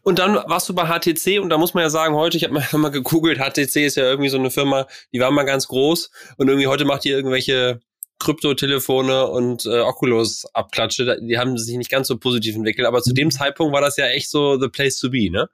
[0.03, 2.55] Und dann warst du bei HTC und da muss man ja sagen, heute, ich habe
[2.55, 6.11] mal, mal gegoogelt, HTC ist ja irgendwie so eine Firma, die war mal ganz groß
[6.38, 7.81] und irgendwie heute macht die irgendwelche
[8.27, 13.31] Kryptotelefone und äh, Oculus-Abklatsche, die haben sich nicht ganz so positiv entwickelt, aber zu dem
[13.31, 15.49] Zeitpunkt war das ja echt so the place to be, ne?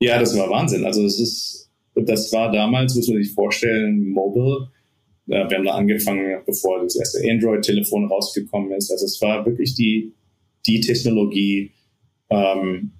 [0.00, 0.84] Ja, das war Wahnsinn.
[0.84, 4.68] Also es ist, das war damals, muss man sich vorstellen, mobile.
[5.26, 8.90] wir haben da angefangen, bevor das erste Android-Telefon rausgekommen ist.
[8.90, 10.12] Also es war wirklich die,
[10.66, 11.72] die Technologie,
[12.30, 12.92] ähm,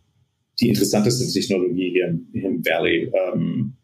[0.60, 3.12] die interessanteste Technologie hier im, hier im Valley.
[3.14, 3.74] Ähm,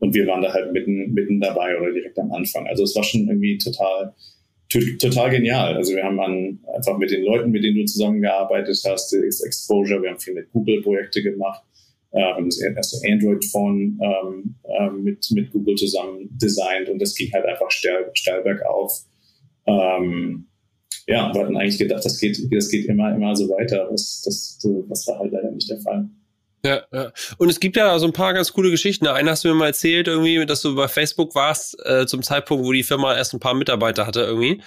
[0.00, 2.66] und wir waren da halt mitten, mitten dabei oder direkt am Anfang.
[2.66, 4.14] Also es war schon irgendwie total,
[4.68, 5.76] total genial.
[5.76, 10.02] Also wir haben an, einfach mit den Leuten, mit denen du zusammengearbeitet hast, das Exposure,
[10.02, 11.62] wir haben viel mit Google-Projekte gemacht,
[12.12, 17.32] äh, haben das erste Android-Phone ähm, äh, mit, mit Google zusammen designt und das ging
[17.32, 19.04] halt einfach steil, steil bergauf.
[19.66, 20.48] Ähm,
[21.06, 23.88] ja, wir hatten eigentlich gedacht, das geht, das geht immer, immer so weiter.
[23.90, 26.08] Das, das, das war halt leider nicht der Fall.
[26.64, 27.12] Ja, ja.
[27.38, 29.06] Und es gibt ja so ein paar ganz coole Geschichten.
[29.06, 32.64] Eine hast du mir mal erzählt, irgendwie, dass du bei Facebook warst, äh, zum Zeitpunkt,
[32.64, 34.60] wo die Firma erst ein paar Mitarbeiter hatte, irgendwie.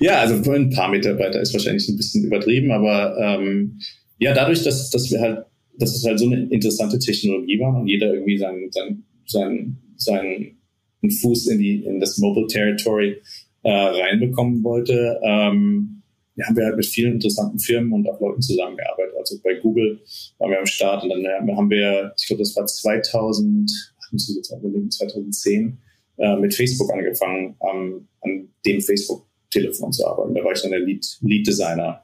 [0.00, 3.78] Ja, also ein paar Mitarbeiter ist wahrscheinlich ein bisschen übertrieben, aber ähm,
[4.18, 5.46] ja, dadurch, dass, dass wir halt,
[5.78, 11.10] dass es halt so eine interessante Technologie war und jeder irgendwie seinen, seinen, seinen, seinen
[11.10, 13.22] Fuß in die, in das Mobile Territory
[13.62, 16.01] äh, reinbekommen wollte, ähm,
[16.36, 19.14] ja, haben wir halt mit vielen interessanten Firmen und auch Leuten zusammengearbeitet.
[19.18, 20.00] Also bei Google
[20.38, 23.70] waren wir am Start und dann äh, haben wir, ich glaube, das war 2000,
[24.12, 25.78] muss ich jetzt überlegen, 2010,
[26.18, 30.34] äh, mit Facebook angefangen, ähm, an dem Facebook-Telefon zu arbeiten.
[30.34, 32.02] Da war ich dann der Lead-Designer.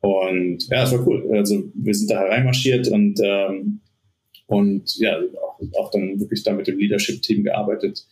[0.00, 1.28] und ja, es war cool.
[1.32, 3.80] Also wir sind da hereinmarschiert und ähm,
[4.46, 8.06] und ja, auch, auch dann wirklich da mit dem Leadership-Team gearbeitet,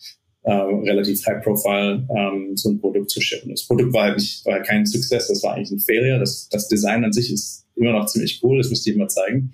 [0.46, 3.50] äh, relativ high profile ähm, so ein Produkt zu schippen.
[3.50, 6.20] Das Produkt war halt nicht, war halt kein Success, das war eigentlich ein Failure.
[6.20, 9.52] Das, das Design an sich ist immer noch ziemlich cool, das müsste ich mal zeigen.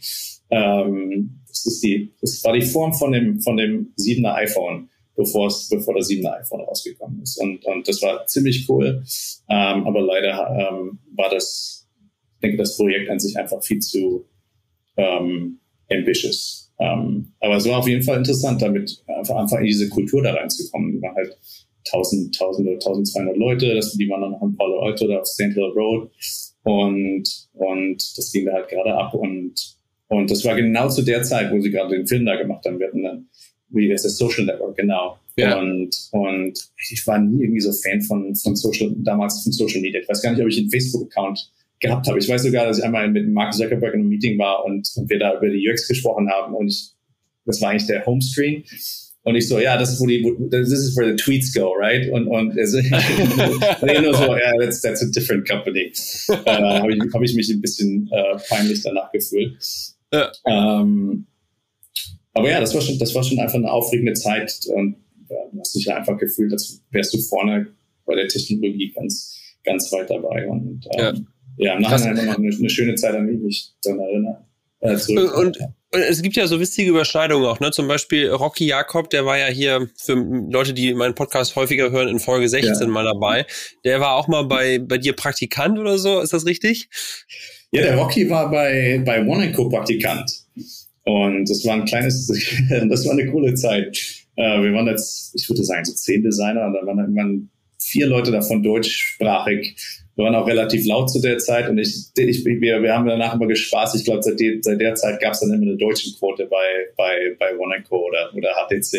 [0.50, 5.46] Ähm, das ist die, das war die Form von dem, von dem 7er iPhone, bevor
[5.46, 7.38] es, bevor das 7er iPhone rausgekommen ist.
[7.40, 9.02] Und, und das war ziemlich cool.
[9.48, 11.88] Ähm, aber leider ähm, war das,
[12.34, 14.26] ich denke, das Projekt an sich einfach viel zu
[14.98, 15.58] ähm,
[15.90, 20.20] ambitious ähm, aber es war auf jeden Fall interessant, damit einfach, einfach in diese Kultur
[20.20, 20.94] da reinzukommen.
[20.94, 21.38] Wir waren halt
[21.86, 25.26] 1000, 1000 oder 1200 Leute, das, die waren dann noch in Palo Alto oder auf
[25.26, 25.52] St.
[25.54, 26.10] Hill Road
[26.64, 29.54] und, und das ging da halt gerade ab und,
[30.08, 32.80] und das war genau zu der Zeit, wo sie gerade den Film da gemacht haben.
[32.80, 33.28] Wir hatten dann,
[33.68, 35.18] wie das ist Social Network, genau.
[35.36, 35.60] Ja.
[35.60, 36.52] Und, und
[36.90, 40.00] ich war nie irgendwie so Fan von, von Social, damals von Social Media.
[40.00, 41.50] Ich weiß gar nicht, ob ich einen Facebook-Account
[41.82, 42.18] gehabt habe.
[42.18, 45.10] Ich weiß sogar, dass ich einmal mit Mark Zuckerberg in einem Meeting war und, und
[45.10, 46.92] wir da über die UX gesprochen haben und ich,
[47.44, 48.64] das war eigentlich der Homescreen.
[49.24, 52.10] Und ich so, ja, das ist wo die, this is where the tweets go, right?
[52.10, 55.92] Und, und, also, nur so, ja, yeah, that's, that's a different company.
[56.28, 59.56] äh, Habe ich, hab ich mich ein bisschen äh, peinlich danach gefühlt.
[60.12, 60.32] Ja.
[60.46, 61.26] Ähm,
[62.34, 64.96] aber ja, das war schon, das war schon einfach eine aufregende Zeit und
[65.28, 67.68] du hast dich ja einfach gefühlt, als wärst du vorne
[68.04, 70.48] bei der Technologie ganz, ganz weit dabei.
[70.48, 73.72] Und ähm, ja im Nachhinein immer noch eine, eine, schöne Zeit, an die ich mich
[73.82, 74.44] daran erinnere.
[74.80, 75.58] Äh, und, und,
[75.92, 77.70] es gibt ja so witzige Überschneidungen auch, ne?
[77.70, 82.08] Zum Beispiel Rocky Jakob, der war ja hier für Leute, die meinen Podcast häufiger hören,
[82.08, 82.92] in Folge 16 ja.
[82.92, 83.46] mal dabei.
[83.84, 86.88] Der war auch mal bei, bei dir Praktikant oder so, ist das richtig?
[87.72, 89.68] Ja, der Rocky war bei, bei One Co.
[89.68, 90.30] Praktikant.
[91.04, 92.26] Und das war ein kleines,
[92.88, 93.96] das war eine coole Zeit.
[94.36, 97.50] Äh, wir waren jetzt, ich würde sagen, so zehn Designer und dann waren irgendwann
[97.84, 99.76] vier Leute davon deutschsprachig.
[100.14, 103.34] Wir waren auch relativ laut zu der Zeit und ich, ich wir, wir haben danach
[103.34, 103.96] immer gespaßt.
[103.96, 107.34] Ich glaube, seit, seit der Zeit gab es dann immer eine deutsche Quote bei, bei,
[107.38, 108.94] bei Monaco oder, oder HTC.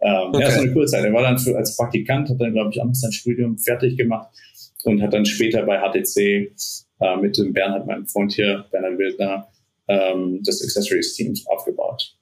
[0.00, 0.40] Ähm, okay.
[0.40, 1.04] Ja, das war eine coole Zeit.
[1.04, 4.28] Er war dann für, als Praktikant, hat dann, glaube ich, auch sein Studium fertig gemacht
[4.84, 6.52] und hat dann später bei HTC
[7.00, 9.48] äh, mit dem Bernhard, meinem Freund hier, Bernhard Wildner,
[9.86, 12.16] ähm, das Accessories Team aufgebaut.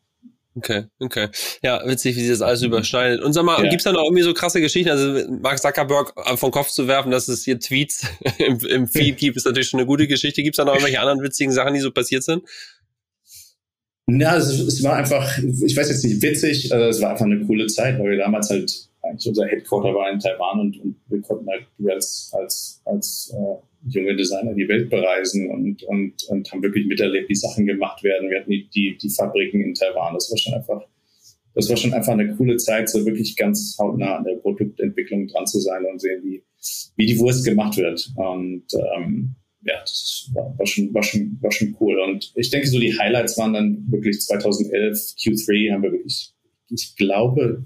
[0.59, 1.29] Okay, okay.
[1.63, 3.23] Ja, witzig, wie sich das alles überschneidet.
[3.23, 3.71] Und sag mal, ja.
[3.71, 4.91] gibt's da noch irgendwie so krasse Geschichten?
[4.91, 8.07] Also Mark Zuckerberg vom Kopf zu werfen, dass es hier Tweets
[8.39, 10.43] im, im Feed gibt, ist natürlich schon eine gute Geschichte.
[10.43, 12.43] Gibt's da noch irgendwelche anderen witzigen Sachen, die so passiert sind?
[14.09, 17.45] Ja, es, es war einfach, ich weiß jetzt nicht witzig, also es war einfach eine
[17.45, 21.21] coole Zeit, weil wir damals halt eigentlich unser Headquarter war in Taiwan und, und wir
[21.21, 26.63] konnten halt als, als, als äh, junge Designer die Welt bereisen und, und, und haben
[26.63, 28.31] wirklich miterlebt, wie Sachen gemacht werden.
[28.31, 30.15] Wir hatten die, die, die Fabriken in Taiwan.
[30.15, 30.83] Das war schon einfach,
[31.55, 35.47] das war schon einfach eine coole Zeit, so wirklich ganz hautnah an der Produktentwicklung dran
[35.47, 36.43] zu sein und sehen, wie,
[36.97, 38.13] wie die Wurst gemacht wird.
[38.17, 38.65] Und
[38.97, 41.99] ähm, ja, das war, war, schon, war, schon, war schon cool.
[42.01, 46.33] Und ich denke, so die Highlights waren dann wirklich 2011, Q3 haben wir wirklich,
[46.71, 47.65] ich glaube,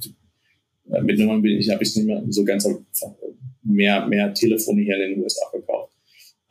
[0.85, 2.69] mit Nummern bin ich, habe ich nicht mehr so ganz
[3.63, 5.92] mehr, mehr Telefone hier in den USA verkauft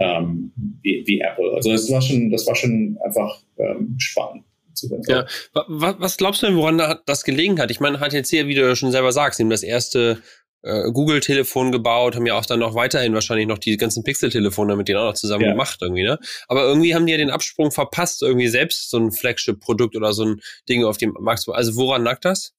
[0.01, 1.53] ähm, wie, wie Apple.
[1.53, 4.45] Also das war schon, das war schon einfach ähm, spannend.
[5.07, 5.25] Ja,
[5.67, 7.69] was glaubst du denn, woran das gelegen hat?
[7.69, 10.21] Ich meine, hat jetzt hier, wie du schon selber sagst, eben das erste
[10.63, 14.87] äh, Google-Telefon gebaut, haben ja auch dann noch weiterhin wahrscheinlich noch die ganzen Pixel-Telefone mit
[14.87, 15.51] denen auch noch zusammen ja.
[15.51, 16.17] gemacht irgendwie, ne?
[16.47, 20.25] Aber irgendwie haben die ja den Absprung verpasst, irgendwie selbst so ein Flagship-Produkt oder so
[20.25, 21.43] ein Ding auf dem Markt.
[21.49, 22.53] Also woran lag das?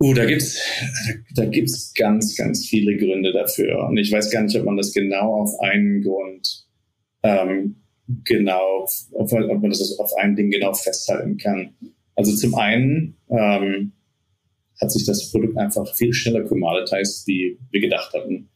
[0.00, 0.60] Uh, da gibt's,
[1.34, 3.86] da gibt's ganz, ganz viele Gründe dafür.
[3.88, 6.66] Und ich weiß gar nicht, ob man das genau auf einen Grund,
[7.22, 7.76] ähm,
[8.24, 11.74] genau, ob, ob man das auf ein Ding genau festhalten kann.
[12.16, 13.92] Also zum einen ähm,
[14.80, 18.50] hat sich das Produkt einfach viel schneller commoditized, wie wir gedacht hatten.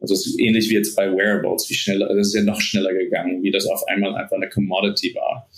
[0.00, 2.60] Also es ist ähnlich wie jetzt bei Wearables, wie schneller, das also ist ja noch
[2.60, 5.48] schneller gegangen, wie das auf einmal einfach eine Commodity war.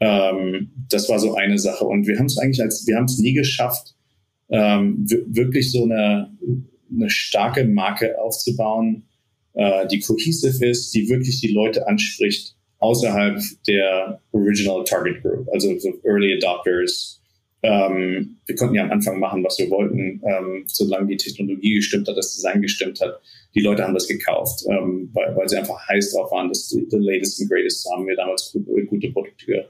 [0.00, 1.84] Ähm, das war so eine Sache.
[1.84, 3.94] Und wir haben es eigentlich als, wir haben es nie geschafft,
[4.52, 6.30] ähm, wirklich so eine,
[6.94, 9.04] eine starke Marke aufzubauen,
[9.54, 15.78] äh, die cohesive ist, die wirklich die Leute anspricht außerhalb der Original Target Group, also
[15.78, 17.20] so Early Adopters.
[17.62, 22.08] Ähm, wir konnten ja am Anfang machen, was wir wollten, ähm, solange die Technologie gestimmt
[22.08, 23.20] hat, das Design gestimmt hat.
[23.54, 26.84] Die Leute haben das gekauft, ähm, weil, weil sie einfach heiß drauf waren, dass die,
[26.90, 29.68] the latest and greatest haben wir damals gute, gute Produkte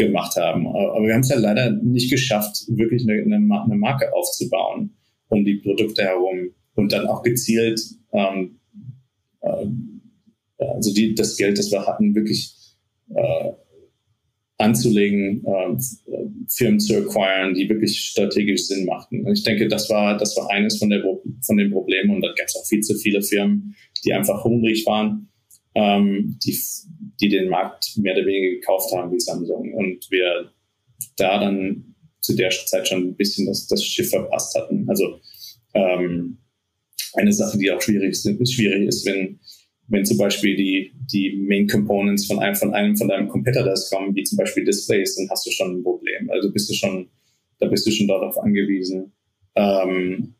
[0.00, 0.66] gemacht haben.
[0.66, 4.96] Aber wir haben es ja leider nicht geschafft, wirklich eine, eine, Marke aufzubauen
[5.28, 7.80] um die Produkte herum und dann auch gezielt,
[8.12, 8.58] ähm,
[9.42, 9.66] äh,
[10.58, 12.52] also die, das Geld, das wir hatten, wirklich
[13.14, 13.52] äh,
[14.58, 15.76] anzulegen, äh,
[16.48, 19.24] Firmen zu acquiren, die wirklich strategisch Sinn machten.
[19.24, 21.02] Und ich denke, das war, das war eines von, der,
[21.42, 24.84] von den Problemen und da gab es auch viel zu viele Firmen, die einfach hungrig
[24.86, 25.30] waren
[25.74, 26.58] ähm, die,
[27.20, 29.74] die den Markt mehr oder weniger gekauft haben wie Samsung.
[29.74, 30.50] Und wir
[31.16, 34.88] da dann zu der Zeit schon ein bisschen das, das Schiff verpasst hatten.
[34.88, 35.20] Also
[35.74, 36.38] ähm,
[37.14, 39.40] eine Sache, die auch schwierig ist, schwierig ist, wenn,
[39.88, 44.14] wenn zum Beispiel die, die Main Components von einem von einem von deinem Competitors kommen,
[44.14, 46.30] wie zum Beispiel Displays, dann hast du schon ein Problem.
[46.30, 47.08] Also bist du schon,
[47.58, 49.12] da bist du schon darauf angewiesen,
[49.56, 50.34] ähm,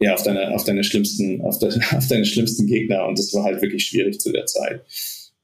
[0.00, 3.44] ja, auf deine, auf deine schlimmsten, auf, de, auf deine schlimmsten Gegner und das war
[3.44, 4.82] halt wirklich schwierig zu der Zeit.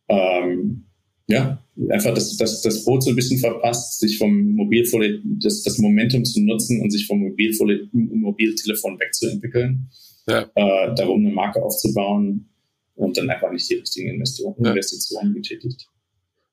[0.08, 0.84] Ähm,
[1.28, 5.78] ja, einfach das, das, das Boot so ein bisschen verpasst, sich vom Mobilfol das, das
[5.78, 9.90] Momentum zu nutzen und sich vom Mobilfol Mobiltelefon wegzuentwickeln,
[10.26, 10.50] ja.
[10.54, 12.48] äh, darum eine Marke aufzubauen
[12.94, 14.70] und dann einfach nicht die richtigen Investitionen, ja.
[14.70, 15.86] Investitionen getätigt.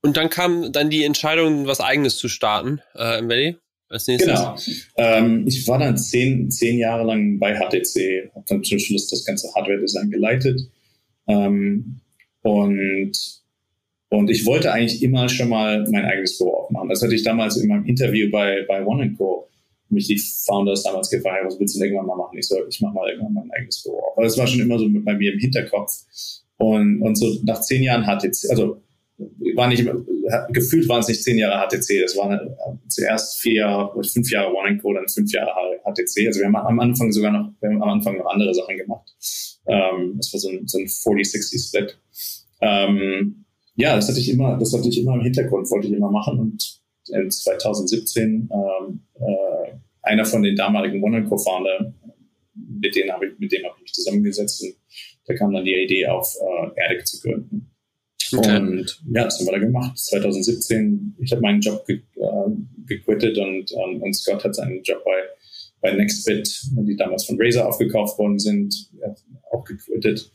[0.01, 3.55] Und dann kam dann die Entscheidung, was Eigenes zu starten äh, im Valley?
[3.87, 4.33] Als nächstes?
[4.33, 4.55] Genau.
[4.97, 9.23] Ähm, ich war dann zehn, zehn Jahre lang bei HTC, habe dann zum Schluss das
[9.25, 10.59] ganze Hardware-Design geleitet.
[11.27, 12.01] Ähm,
[12.41, 13.44] und,
[14.09, 16.89] und ich wollte eigentlich immer schon mal mein eigenes Büro aufmachen.
[16.89, 19.49] Das hatte ich damals in meinem Interview bei, bei One Co.
[19.89, 22.37] mich die Founders damals gefragt, was willst du denn irgendwann mal machen?
[22.37, 24.13] Ich so, ich mache mal irgendwann mein eigenes Büro auf.
[24.17, 25.91] Aber das war schon immer so bei mir im Hinterkopf.
[26.57, 28.81] Und, und so nach zehn Jahren HTC, also
[29.55, 29.85] war nicht,
[30.49, 34.53] gefühlt waren es nicht zehn Jahre HTC, das waren äh, zuerst vier Jahre, fünf Jahre
[34.53, 36.27] One Code, dann fünf Jahre HTC.
[36.27, 39.09] Also wir haben am Anfang sogar noch, wir haben am Anfang noch andere Sachen gemacht.
[39.67, 41.97] Ähm, das war so ein, so ein 40-60-Split.
[42.61, 43.44] Ähm,
[43.75, 46.39] ja, das hatte ich immer, das hatte ich immer im Hintergrund, wollte ich immer machen
[46.39, 51.93] und in 2017 ähm, äh, einer von den damaligen One Co-Founder,
[52.53, 54.75] mit denen habe ich, mit dem habe ich mich zusammengesetzt und
[55.25, 57.71] da kam dann die Idee auf, äh, Erdic zu gründen.
[58.33, 58.57] Okay.
[58.57, 59.97] Und ja, das haben wir da gemacht.
[59.97, 62.51] 2017, ich habe meinen Job ge äh,
[62.85, 65.21] gequittet und, ähm, und Scott hat seinen Job bei,
[65.81, 68.89] bei Nextbit, die damals von Razer aufgekauft worden sind,
[69.51, 70.31] auch gequittet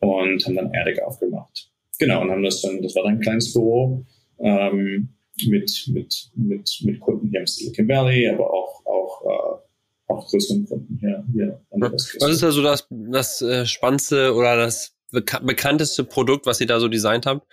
[0.00, 1.71] und haben dann Erdig aufgemacht.
[2.02, 4.04] Genau, und haben das dann, das war dann ein kleines Büro
[4.40, 5.08] ähm,
[5.46, 10.66] mit, mit, mit, mit Kunden hier im Silicon Valley, aber auch, auch, äh, auch größeren
[10.66, 11.24] Kunden hier.
[11.32, 16.66] hier Was ist da so das, das äh, spannendste oder das bekannteste Produkt, was ihr
[16.66, 17.46] da so designt habt?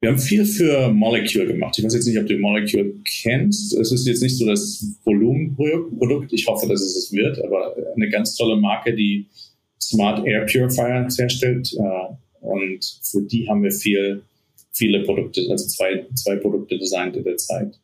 [0.00, 1.78] Wir haben viel für Molecule gemacht.
[1.78, 3.74] Ich weiß jetzt nicht, ob du Molecule kennst.
[3.74, 6.32] Es ist jetzt nicht so das Volumenprodukt.
[6.32, 9.26] Ich hoffe, dass es es wird, aber eine ganz tolle Marke, die
[9.78, 11.74] Smart Air Purifiers herstellt.
[11.74, 14.22] Äh, und für die haben wir viel,
[14.72, 17.78] viele Produkte, also zwei, zwei Produkte designt in der Zeit.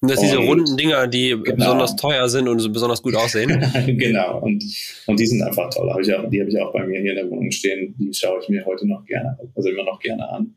[0.00, 1.56] Und das sind diese runden Dinger, die genau.
[1.56, 3.48] besonders teuer sind und so besonders gut aussehen.
[3.86, 4.62] genau, und,
[5.06, 5.90] und die sind einfach toll.
[5.90, 7.94] Hab ich auch, die habe ich auch bei mir hier in der Wohnung stehen.
[7.98, 10.54] Die schaue ich mir heute noch gerne, also immer noch gerne an.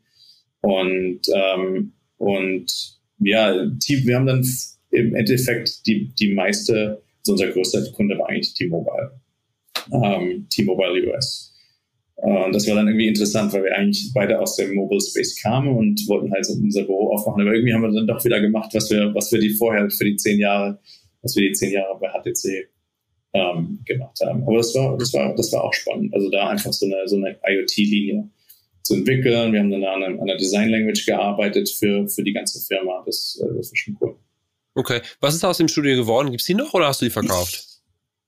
[0.60, 4.46] Und, ähm, und ja, die, wir haben dann
[4.90, 9.20] im Endeffekt die, die meiste, also unser größter Kunde war eigentlich T-Mobile.
[9.92, 11.51] Ähm, T-Mobile US.
[12.22, 15.40] Äh, und das war dann irgendwie interessant, weil wir eigentlich beide aus dem Mobile Space
[15.42, 17.42] kamen und wollten halt so unser Büro aufmachen.
[17.42, 20.04] Aber irgendwie haben wir dann doch wieder gemacht, was wir, was wir die vorher für
[20.04, 20.78] die zehn Jahre,
[21.22, 22.68] was wir die zehn Jahre bei HTC
[23.34, 24.42] ähm, gemacht haben.
[24.42, 26.14] Aber das war, das war, das war auch spannend.
[26.14, 28.30] Also da einfach so eine, so eine IoT-Linie
[28.82, 29.52] zu entwickeln.
[29.52, 33.02] Wir haben dann an einer Design Language gearbeitet für, für die ganze Firma.
[33.04, 34.16] Das, äh, das war schon cool.
[34.74, 35.00] Okay.
[35.20, 36.30] Was ist aus dem Studio geworden?
[36.30, 37.66] Gibt's die noch oder hast du die verkauft?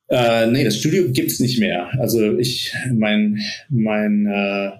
[0.08, 1.88] Äh, nee, das Studio gibt's nicht mehr.
[1.98, 3.40] Also ich, mein,
[3.70, 4.70] mein, äh,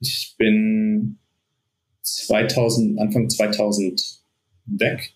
[0.00, 1.18] ich bin
[2.02, 4.02] 2000, Anfang 2000
[4.66, 5.12] weg.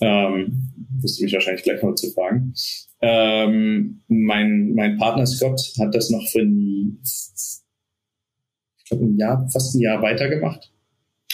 [0.00, 2.54] Ähm, wirst du mich wahrscheinlich gleich noch zu fragen.
[3.00, 9.74] Ähm, mein, mein Partner Scott hat das noch für ein, ich glaube, ein Jahr, fast
[9.74, 10.72] ein Jahr weitergemacht.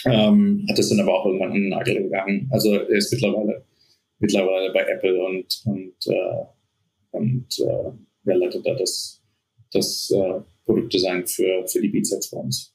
[0.06, 2.48] Ähm, hat das dann aber auch irgendwann an den Nagel gegangen.
[2.50, 3.64] Also er ist mittlerweile,
[4.18, 6.44] mittlerweile bei Apple und, und äh,
[7.14, 7.92] und äh,
[8.24, 9.22] wer leitet da das,
[9.72, 12.72] das äh, Produktdesign für, für die Beatsets bei uns.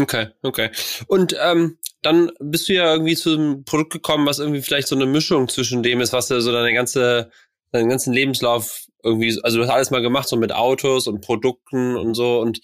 [0.00, 0.70] Okay, okay.
[1.08, 4.96] Und ähm, dann bist du ja irgendwie zu einem Produkt gekommen, was irgendwie vielleicht so
[4.96, 7.30] eine Mischung zwischen dem ist, was du so deine ganze,
[7.72, 11.96] deinen ganzen Lebenslauf irgendwie, also du hast alles mal gemacht, so mit Autos und Produkten
[11.96, 12.60] und so und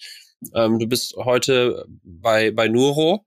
[0.53, 3.25] ähm, du bist heute bei, bei Nuro.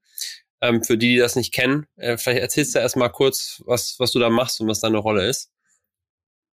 [0.62, 3.94] Ähm, für die, die das nicht kennen, äh, vielleicht erzählst du erst mal kurz, was,
[3.98, 5.50] was du da machst und was deine Rolle ist.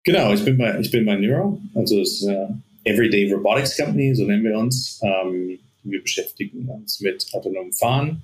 [0.03, 4.15] Genau, ich bin bei, ich bin bei Neuro, also es ist eine Everyday Robotics Company,
[4.15, 4.99] so nennen wir uns.
[5.03, 8.23] Ähm, wir beschäftigen uns mit autonomem Fahren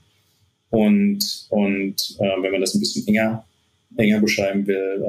[0.69, 3.45] und, und äh, wenn man das ein bisschen enger,
[3.95, 5.05] enger beschreiben will,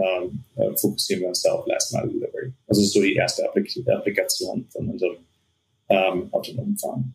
[0.56, 2.52] äh, äh, fokussieren wir uns da auf Last Mile Delivery.
[2.66, 5.16] Also das ist so die erste Applik Applikation von unserem
[5.88, 7.14] ähm, autonomen Fahren.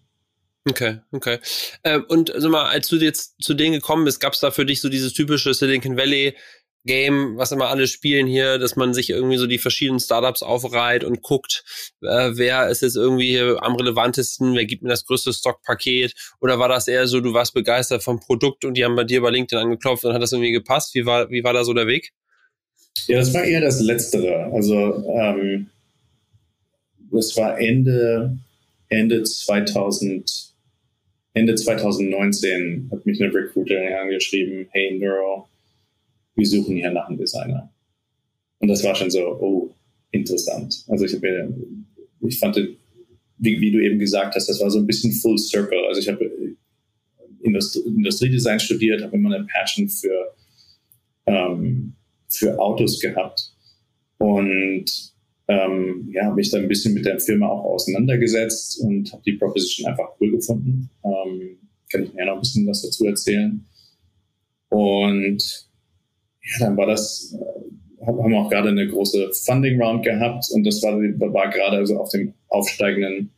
[0.69, 1.39] Okay, okay.
[1.83, 4.65] Ähm, und also mal, als du jetzt zu denen gekommen bist, gab es da für
[4.65, 6.35] dich so dieses typische Silicon Valley
[6.85, 11.03] Game, was immer alle spielen hier, dass man sich irgendwie so die verschiedenen Startups aufreiht
[11.03, 11.63] und guckt,
[12.01, 16.67] äh, wer ist jetzt irgendwie am relevantesten, wer gibt mir das größte Stockpaket oder war
[16.67, 19.63] das eher so, du warst begeistert vom Produkt und die haben bei dir bei LinkedIn
[19.63, 20.93] angeklopft und hat das irgendwie gepasst?
[20.93, 22.11] Wie war, wie war da so der Weg?
[23.07, 24.51] Ja, das war eher das Letztere.
[24.53, 25.69] Also ähm,
[27.11, 28.37] das war Ende,
[28.89, 30.53] Ende 2000,
[31.33, 35.47] Ende 2019 hat mich eine Recruiterin angeschrieben, hey Neuro,
[36.35, 37.71] wir suchen hier nach einem Designer.
[38.59, 39.75] Und das war schon so, oh,
[40.11, 40.85] interessant.
[40.87, 41.53] Also ich, habe,
[42.21, 42.57] ich fand,
[43.37, 45.85] wie, wie, du eben gesagt hast, das war so ein bisschen Full Circle.
[45.87, 46.55] Also ich habe
[47.41, 50.33] Industrie, Industriedesign studiert, habe immer eine Passion für,
[51.25, 51.93] ähm,
[52.29, 53.53] für Autos gehabt
[54.17, 55.13] und
[55.49, 59.33] ähm, ja, habe mich dann ein bisschen mit der Firma auch auseinandergesetzt und habe die
[59.33, 60.89] Proposition einfach cool gefunden.
[61.03, 61.57] Ähm,
[61.91, 63.65] kann ich mir noch ein bisschen was dazu erzählen.
[64.69, 65.67] Und
[66.43, 70.65] ja, dann war das, äh, haben wir auch gerade eine große Funding Round gehabt und
[70.65, 73.31] das war, war gerade also auf dem aufsteigenden,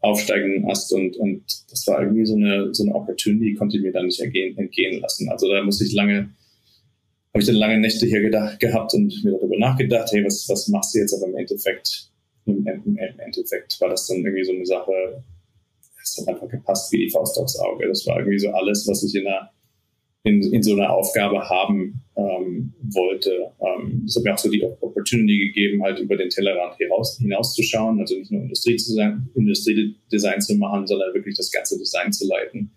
[0.00, 3.92] aufsteigenden Ast und, und das war irgendwie so eine, so eine Opportunity, konnte ich mir
[3.92, 5.28] dann nicht ergehen, entgehen lassen.
[5.28, 6.30] Also da musste ich lange,
[7.32, 10.68] habe ich dann lange Nächte hier gedacht, gehabt und mir darüber nachgedacht, hey, was, was
[10.68, 11.14] machst du jetzt?
[11.14, 12.10] Aber im Endeffekt,
[12.46, 15.22] im, im, im Endeffekt war das dann irgendwie so eine Sache,
[16.02, 17.86] es hat einfach gepasst wie die Faust aufs Auge.
[17.86, 19.50] Das war irgendwie so alles, was ich in einer
[20.28, 23.52] in, in so einer Aufgabe haben ähm, wollte.
[23.60, 28.00] Ähm, das hat mir auch so die Opportunity gegeben, halt über den Tellerrand hinaus, hinauszuschauen,
[28.00, 28.76] also nicht nur Industrie
[29.34, 32.70] Industriedesign zu machen, sondern wirklich das ganze Design zu leiten,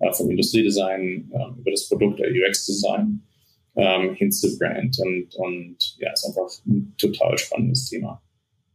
[0.00, 3.22] äh, vom Industriedesign äh, über das Produkt, der UX-Design
[3.76, 8.22] ähm, hin zu Brand und, und ja, ist einfach ein total spannendes Thema.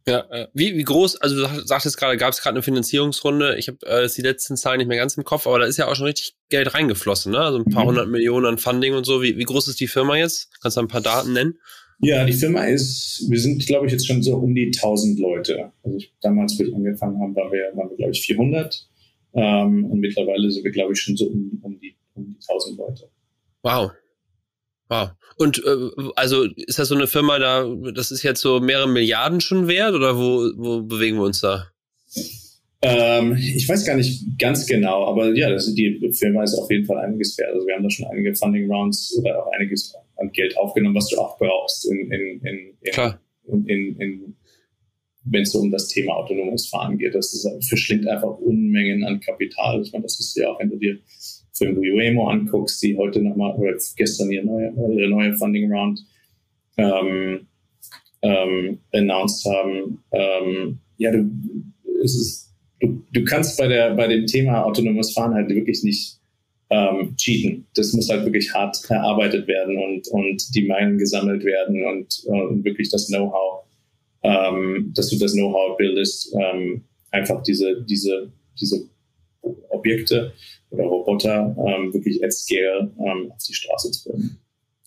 [0.06, 3.56] Ja, äh, wie, wie groß, also du sagtest gerade, gab es gerade eine Finanzierungsrunde.
[3.58, 5.88] Ich habe äh, die letzten Zahlen nicht mehr ganz im Kopf, aber da ist ja
[5.88, 7.38] auch schon richtig Geld reingeflossen, ne?
[7.38, 7.88] Also ein paar mhm.
[7.88, 9.22] hundert Millionen an Funding und so.
[9.22, 10.50] Wie, wie groß ist die Firma jetzt?
[10.62, 11.58] Kannst du ein paar Daten nennen?
[12.02, 15.70] Ja, die Firma ist, wir sind, glaube ich, jetzt schon so um die 1000 Leute.
[15.82, 18.88] Also ich, damals, wo ich angefangen habe, waren wir, waren wir glaube ich, 400.
[19.34, 22.78] Ähm, und mittlerweile sind wir, glaube ich, schon so um, um, die, um die 1000
[22.78, 23.10] Leute.
[23.62, 23.90] Wow.
[24.90, 25.10] Wow.
[25.36, 27.64] Und äh, also ist das so eine Firma da,
[27.94, 31.68] das ist jetzt so mehrere Milliarden schon wert oder wo, wo bewegen wir uns da?
[32.82, 36.86] Ähm, ich weiß gar nicht ganz genau, aber ja, das, die Firma ist auf jeden
[36.86, 37.54] Fall einiges wert.
[37.54, 41.08] Also wir haben da schon einige Funding Rounds oder auch einiges an Geld aufgenommen, was
[41.08, 44.36] du auch brauchst in, in, in, in, in, in
[45.24, 47.14] wenn es so um das Thema autonomes Fahren geht.
[47.14, 49.82] Das ist, verschlingt einfach Unmengen an Kapital.
[49.82, 50.98] Ich meine, das ist ja auch, wenn du dir
[51.52, 56.00] Firmen wie Waymo anguckst, die heute nochmal, oder gestern ihre neue, ihre neue Funding Round
[56.76, 57.46] ähm,
[58.22, 60.02] ähm, announced haben.
[60.12, 61.30] Ähm, ja, du,
[62.04, 66.18] es ist, du, du kannst bei, der, bei dem Thema autonomes Fahren halt wirklich nicht
[66.70, 67.66] ähm, cheaten.
[67.74, 72.64] Das muss halt wirklich hart erarbeitet werden und, und die Meilen gesammelt werden und, und
[72.64, 73.64] wirklich das Know-how,
[74.22, 78.88] ähm, dass du das Know-how bildest, ähm, einfach diese, diese, diese
[79.80, 80.32] Objekte
[80.70, 84.40] oder Roboter ähm, wirklich at scale ähm, auf die Straße zu bringen.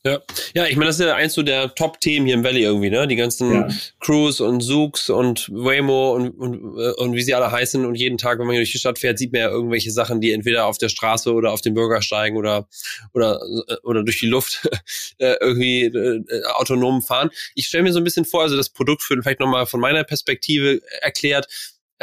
[0.05, 0.21] Ja,
[0.53, 3.07] ja, ich meine, das ist ja eins so der Top-Themen hier im Valley irgendwie, ne?
[3.07, 3.69] Die ganzen ja.
[4.01, 7.85] Crews und Zooks und Waymo und, und, äh, und wie sie alle heißen.
[7.85, 10.19] Und jeden Tag, wenn man hier durch die Stadt fährt, sieht man ja irgendwelche Sachen,
[10.19, 12.67] die entweder auf der Straße oder auf den Bürgersteigen oder,
[13.13, 13.39] oder,
[13.69, 14.67] äh, oder durch die Luft
[15.19, 17.29] äh, irgendwie äh, autonom fahren.
[17.55, 20.03] Ich stelle mir so ein bisschen vor, also das Produkt für vielleicht nochmal von meiner
[20.03, 21.47] Perspektive erklärt,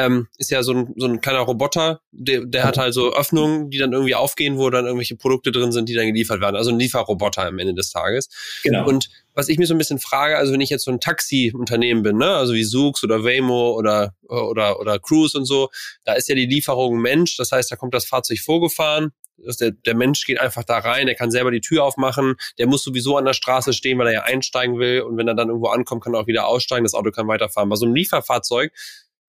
[0.00, 3.68] ähm, ist ja so ein, so ein kleiner Roboter, der, der hat halt so Öffnungen,
[3.68, 6.56] die dann irgendwie aufgehen, wo dann irgendwelche Produkte drin sind, die dann geliefert werden.
[6.56, 8.30] Also ein Lieferroboter am Ende des Tages.
[8.62, 8.88] Genau.
[8.88, 12.02] Und was ich mir so ein bisschen frage, also wenn ich jetzt so ein Taxi-Unternehmen
[12.02, 15.68] bin, ne, also wie Zoox oder Waymo oder, oder, oder Cruise und so,
[16.04, 19.12] da ist ja die Lieferung Mensch, das heißt, da kommt das Fahrzeug vorgefahren,
[19.60, 22.82] der, der Mensch geht einfach da rein, der kann selber die Tür aufmachen, der muss
[22.82, 25.68] sowieso an der Straße stehen, weil er ja einsteigen will und wenn er dann irgendwo
[25.68, 27.68] ankommt, kann er auch wieder aussteigen, das Auto kann weiterfahren.
[27.68, 28.72] Bei so einem Lieferfahrzeug,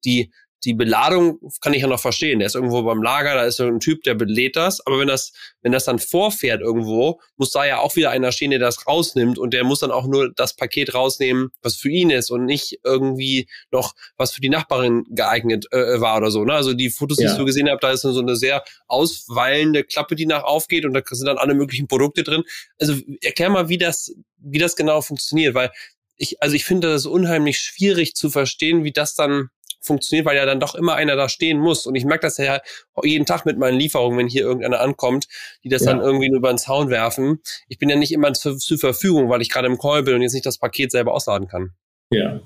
[0.03, 0.31] die
[0.63, 2.39] die Beladung kann ich ja noch verstehen.
[2.39, 4.85] Der ist irgendwo beim Lager, da ist so ein Typ, der belädt das.
[4.85, 8.51] Aber wenn das, wenn das dann vorfährt irgendwo, muss da ja auch wieder einer stehen,
[8.51, 12.11] der das rausnimmt und der muss dann auch nur das Paket rausnehmen, was für ihn
[12.11, 16.45] ist und nicht irgendwie noch was für die Nachbarin geeignet äh, war oder so.
[16.45, 16.53] Ne?
[16.53, 20.15] Also die Fotos, die ich so gesehen habe, da ist so eine sehr ausweilende Klappe,
[20.15, 22.43] die nach aufgeht und da sind dann alle möglichen Produkte drin.
[22.79, 25.71] Also erklär mal, wie das, wie das genau funktioniert, weil
[26.17, 29.49] ich, also ich finde das unheimlich schwierig zu verstehen, wie das dann
[29.81, 31.85] funktioniert, weil ja dann doch immer einer da stehen muss.
[31.85, 32.61] Und ich merke das ja
[33.03, 35.27] jeden Tag mit meinen Lieferungen, wenn hier irgendeiner ankommt,
[35.63, 35.91] die das ja.
[35.91, 37.39] dann irgendwie nur über den Zaun werfen.
[37.67, 40.21] Ich bin ja nicht immer zur, zur Verfügung, weil ich gerade im Call bin und
[40.21, 41.71] jetzt nicht das Paket selber ausladen kann.
[42.11, 42.41] Ja.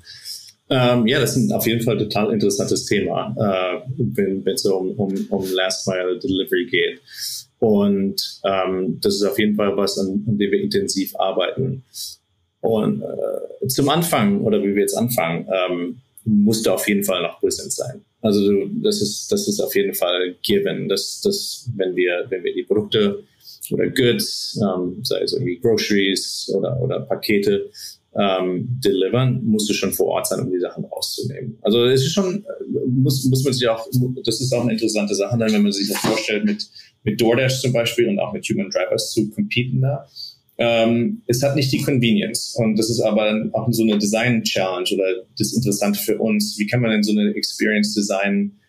[0.67, 4.91] Ähm, ja, das ist auf jeden Fall ein total interessantes Thema, äh, wenn es um,
[4.93, 7.01] um, um Last Mile Delivery geht.
[7.59, 11.83] Und ähm, das ist auf jeden Fall was, an, an dem wir intensiv arbeiten.
[12.61, 17.39] Und äh, zum Anfang, oder wie wir jetzt anfangen, ähm, musste auf jeden Fall noch
[17.39, 18.03] präsent sein.
[18.21, 22.53] Also das ist, das ist auf jeden Fall given, dass, dass wenn wir, wenn wir
[22.53, 23.23] die Produkte
[23.71, 27.69] oder Goods, ähm, sei es irgendwie Groceries oder, oder Pakete,
[28.17, 31.57] ähm, delivern, musst du schon vor Ort sein, um die Sachen rauszunehmen.
[31.61, 32.45] Also es ist schon,
[32.87, 33.87] muss, muss man sich auch,
[34.23, 36.65] das ist auch eine interessante Sache, dann, wenn man sich das vorstellt, mit,
[37.03, 40.07] mit DoorDash zum Beispiel und auch mit Human Drivers zu competen da
[40.57, 42.55] ähm, es hat nicht die Convenience.
[42.57, 46.57] Und das ist aber auch so eine Design-Challenge oder das Interessante für uns.
[46.57, 48.59] Wie kann man denn so eine Experience designen,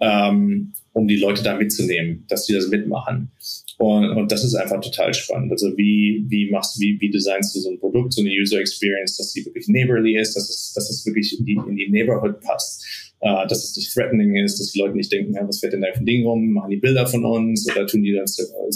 [0.00, 3.30] ähm, um die Leute da mitzunehmen, dass die das mitmachen?
[3.78, 5.52] Und, und das ist einfach total spannend.
[5.52, 9.16] Also wie, wie machst wie, wie designst du so ein Produkt, so eine User Experience,
[9.16, 12.40] dass die wirklich neighborly ist, dass es, dass es wirklich in die, in die Neighborhood
[12.40, 15.74] passt, äh, dass es nicht threatening ist, dass die Leute nicht denken, ja, was fährt
[15.74, 18.26] denn da für ein Ding rum, machen die Bilder von uns oder tun die dann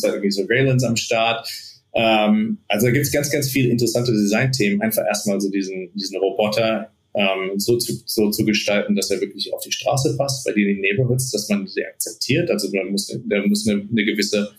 [0.04, 1.48] irgendwie Surveillance am Start
[1.94, 4.80] ähm, also da gibt es ganz, ganz viele interessante Designthemen.
[4.80, 9.52] Einfach erstmal so diesen, diesen Roboter ähm, so, zu, so zu gestalten, dass er wirklich
[9.52, 12.50] auf die Straße passt, bei denen Neighborhoods, dass man sie akzeptiert.
[12.50, 14.50] Also man muss, der muss eine, eine gewisse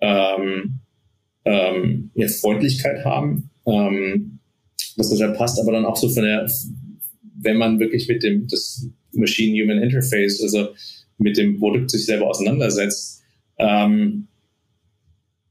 [0.00, 0.80] ähm,
[1.44, 4.38] ähm, ja, Freundlichkeit haben, ähm,
[4.96, 6.50] dass das ja passt, aber dann auch so von der,
[7.40, 10.68] wenn man wirklich mit dem das Machine-Human Interface, also
[11.18, 13.22] mit dem Produkt sich selber auseinandersetzt,
[13.58, 14.28] ähm,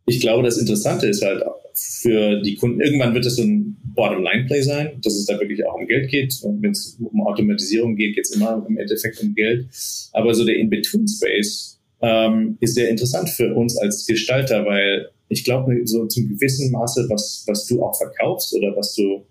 [0.05, 1.43] ich glaube, das Interessante ist halt
[1.75, 5.75] für die Kunden, irgendwann wird es so ein Bottom-Line-Play sein, dass es da wirklich auch
[5.75, 6.33] um Geld geht.
[6.43, 9.67] Wenn es um Automatisierung geht, geht es immer im Endeffekt um Geld.
[10.11, 15.79] Aber so der In-Between-Space ähm, ist sehr interessant für uns als Gestalter, weil ich glaube,
[15.85, 19.25] so zum gewissen Maße, was, was du auch verkaufst oder was du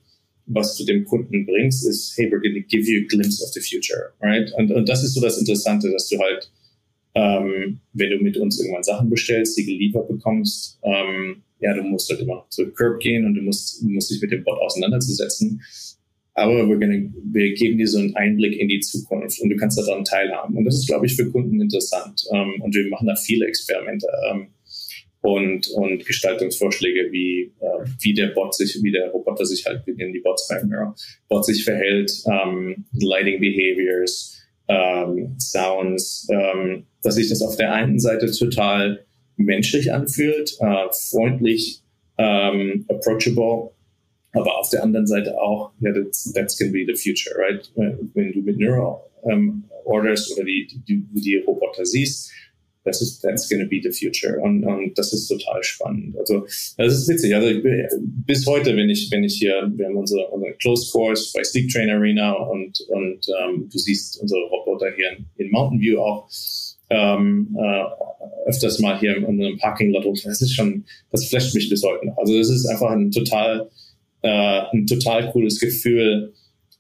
[0.47, 3.51] was du dem Kunden bringst, ist, hey, we're going to give you a glimpse of
[3.53, 4.53] the future, right?
[4.57, 6.51] Und, und das ist so das Interessante, dass du halt
[7.15, 12.11] ähm, wenn du mit uns irgendwann Sachen bestellst, die geliefert bekommst, ähm, ja, du musst
[12.11, 15.63] halt immer zu Curb gehen und du musst, musst dich mit dem Bot auseinanderzusetzen.
[16.35, 19.79] Aber wir, gonna, wir geben dir so einen Einblick in die Zukunft und du kannst
[19.79, 20.57] daran teilhaben.
[20.57, 22.25] Und das ist, glaube ich, für Kunden interessant.
[22.33, 24.49] Ähm, und wir machen da viele Experimente ähm,
[25.21, 29.95] und, und Gestaltungsvorschläge, wie, äh, wie der Bot sich, wie der Roboter sich halt, wie
[29.95, 30.95] die Bots rein, ja,
[31.29, 34.42] Bot sich verhält, ähm, Lighting Behaviors,
[34.73, 39.05] ähm, Sounds, ähm, dass sich das auf der einen Seite total
[39.37, 41.83] menschlich anfühlt, äh, freundlich,
[42.19, 43.71] ähm, approachable,
[44.33, 47.71] aber auf der anderen Seite auch, ja, that's, that's gonna be the future, right?
[47.75, 52.31] Wenn du mit Neural ähm, orderst oder die, die, die Roboter siehst,
[52.85, 56.17] das ist that's gonna be the future und, und das ist total spannend.
[56.19, 57.35] Also das ist witzig.
[57.35, 57.63] Also ich,
[58.27, 61.71] bis heute, wenn ich wenn ich hier, wir haben unsere, unsere Close Course bei Sleep
[61.71, 66.29] Train Arena und und ähm, du siehst unsere Roboter hier in, in Mountain View auch
[66.91, 70.05] ähm, äh, öfters mal hier in unserem Parking Lot.
[70.25, 72.19] Das ist schon, das flasht mich bis heute noch.
[72.19, 73.71] Also das ist einfach ein total
[74.23, 76.33] äh, ein total cooles Gefühl,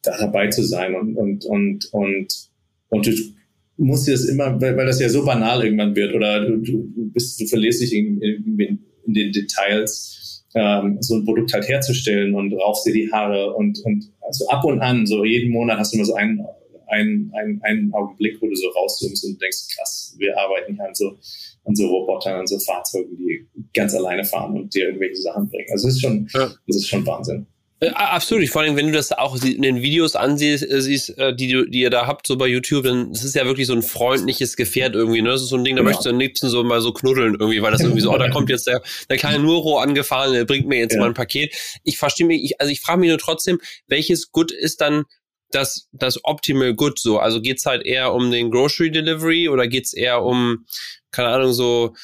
[0.03, 2.51] da dabei zu sein und und und und
[2.89, 3.35] und
[3.77, 7.11] musst dir das immer, weil, weil das ja so banal irgendwann wird oder du, du
[7.13, 8.59] bist, du verlierst dich in, in,
[9.07, 13.79] in den Details, ähm, so ein Produkt halt herzustellen und raufst dir die Haare und,
[13.85, 16.45] und also ab und an, so jeden Monat hast du immer so einen,
[16.89, 20.95] einen, einen, einen Augenblick, wo du so rauszoomst und denkst, krass, wir arbeiten hier an
[20.95, 21.17] so,
[21.65, 25.69] an so Robotern, an so Fahrzeugen, die ganz alleine fahren und dir irgendwelche Sachen bringen.
[25.73, 26.53] Also das ist schon, ja.
[26.67, 27.47] das ist schon Wahnsinn.
[27.83, 28.49] Äh, absolut.
[28.49, 31.81] Vor allem, wenn du das auch in den Videos ansiehst, äh, siehst, äh, die, die
[31.81, 34.95] ihr da habt, so bei YouTube, dann das ist ja wirklich so ein freundliches Gefährt
[34.95, 35.21] irgendwie.
[35.21, 35.31] Ne?
[35.31, 35.85] Das ist so ein Ding, da ja.
[35.87, 38.31] möchtest du am liebsten so mal so knuddeln irgendwie, weil das irgendwie so, oh, da
[38.31, 41.01] kommt jetzt der, der kleine Nuro angefahren, der bringt mir jetzt ja.
[41.01, 41.57] mal ein Paket.
[41.83, 45.03] Ich verstehe mich, ich, also ich frage mich nur trotzdem, welches Good ist dann
[45.51, 47.19] das, das Optimal Good so?
[47.19, 50.67] Also geht's halt eher um den Grocery Delivery oder geht's eher um,
[51.11, 51.95] keine Ahnung, so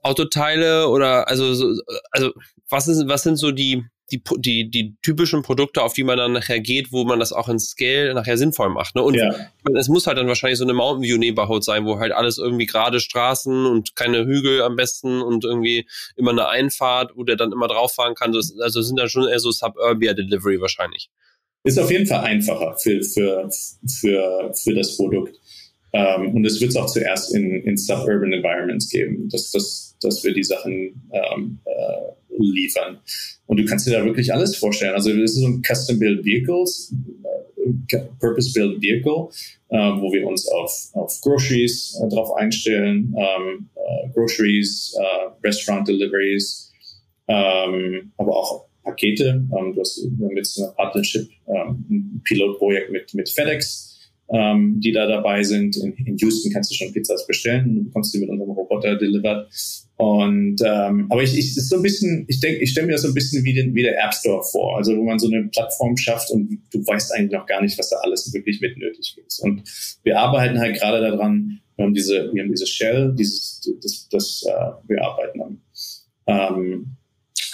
[0.00, 1.74] Autoteile oder also so,
[2.12, 2.30] also
[2.68, 6.32] was ist, was sind so die die, die, die typischen Produkte, auf die man dann
[6.32, 8.94] nachher geht, wo man das auch in Scale nachher sinnvoll macht.
[8.94, 9.02] Ne?
[9.02, 9.34] Und ja.
[9.78, 12.66] es muss halt dann wahrscheinlich so eine Mountain View Neighborhood sein, wo halt alles irgendwie
[12.66, 15.86] gerade Straßen und keine Hügel am besten und irgendwie
[16.16, 18.32] immer eine Einfahrt, wo der dann immer drauf fahren kann.
[18.32, 21.10] Das, also sind dann schon eher so Suburbia Delivery wahrscheinlich.
[21.64, 23.48] Ist auf jeden Fall einfacher für, für,
[23.88, 25.40] für, für das Produkt.
[25.94, 30.24] Um, und es wird es auch zuerst in, in Suburban Environments geben, dass, dass, dass
[30.24, 32.98] wir die Sachen ähm, äh, liefern.
[33.46, 34.94] Und du kannst dir da wirklich alles vorstellen.
[34.94, 36.94] Also das ist so ein Custom-Built Vehicles,
[37.92, 39.28] äh, Purpose-Built Vehicle,
[39.68, 45.86] äh, wo wir uns auf, auf Groceries äh, drauf einstellen, ähm, äh, Groceries, äh, Restaurant
[45.88, 46.72] Deliveries,
[47.28, 49.46] ähm, aber auch Pakete.
[49.58, 53.94] Ähm, du hast mit einer Partnership ähm, ein Pilotprojekt mit, mit FedEx
[54.30, 55.76] ähm, die da dabei sind.
[55.76, 59.48] In, in, Houston kannst du schon Pizzas bestellen, du bekommst die mit unserem Roboter delivered.
[59.96, 63.02] Und ähm, aber ich, ich ist so ein bisschen, ich denke, ich stelle mir das
[63.02, 65.44] so ein bisschen wie, den, wie der App Store vor, also wo man so eine
[65.44, 69.16] Plattform schafft und du weißt eigentlich noch gar nicht, was da alles wirklich mit nötig
[69.24, 69.38] ist.
[69.40, 69.62] Und
[70.02, 74.44] wir arbeiten halt gerade daran, wir haben diese, wir haben diese Shell, dieses, das, das
[74.48, 75.60] äh, wir arbeiten am
[76.26, 76.96] ähm,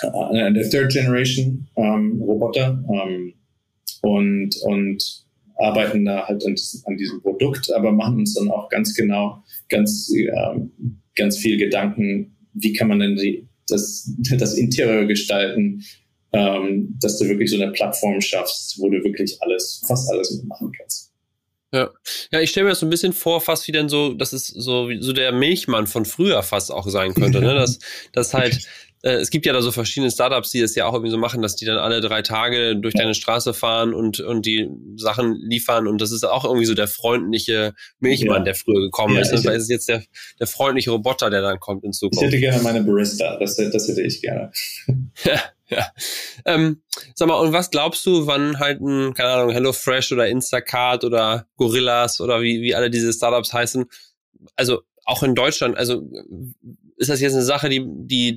[0.03, 3.35] an der Third Generation ähm, Roboter ähm,
[4.01, 5.27] und und
[5.61, 6.55] arbeiten da halt an,
[6.87, 10.61] an, diesem Produkt, aber machen uns dann auch ganz genau, ganz, äh,
[11.17, 15.85] ganz viel Gedanken, wie kann man denn die, das, das Interieur gestalten,
[16.33, 20.73] ähm, dass du wirklich so eine Plattform schaffst, wo du wirklich alles, fast alles mitmachen
[20.77, 21.11] kannst.
[21.73, 21.91] Ja,
[22.33, 24.49] ja, ich stelle mir das so ein bisschen vor, fast wie denn so, das ist
[24.49, 27.55] so, so der Milchmann von früher fast auch sein könnte, ne?
[27.55, 27.79] Dass,
[28.13, 28.67] dass halt
[29.03, 31.41] äh, es gibt ja da so verschiedene Startups, die das ja auch irgendwie so machen,
[31.41, 33.03] dass die dann alle drei Tage durch ja.
[33.03, 35.87] deine Straße fahren und, und die Sachen liefern.
[35.87, 38.45] Und das ist auch irgendwie so der freundliche Milchmann, ja.
[38.45, 39.33] der früher gekommen ja, ist.
[39.33, 40.03] Das ist jetzt der,
[40.39, 42.23] der freundliche Roboter, der dann kommt in Zukunft.
[42.23, 44.53] Ich hätte gerne meine Barista, das, das hätte ich gerne.
[45.25, 45.87] ja, ja.
[46.45, 46.83] Ähm,
[47.15, 51.47] sag mal, und was glaubst du, wann halt ein, keine Ahnung, HelloFresh oder Instacart oder
[51.57, 53.87] Gorillas oder wie, wie alle diese Startups heißen,
[54.57, 56.03] also auch in Deutschland, also
[56.97, 58.37] ist das jetzt eine Sache, die, die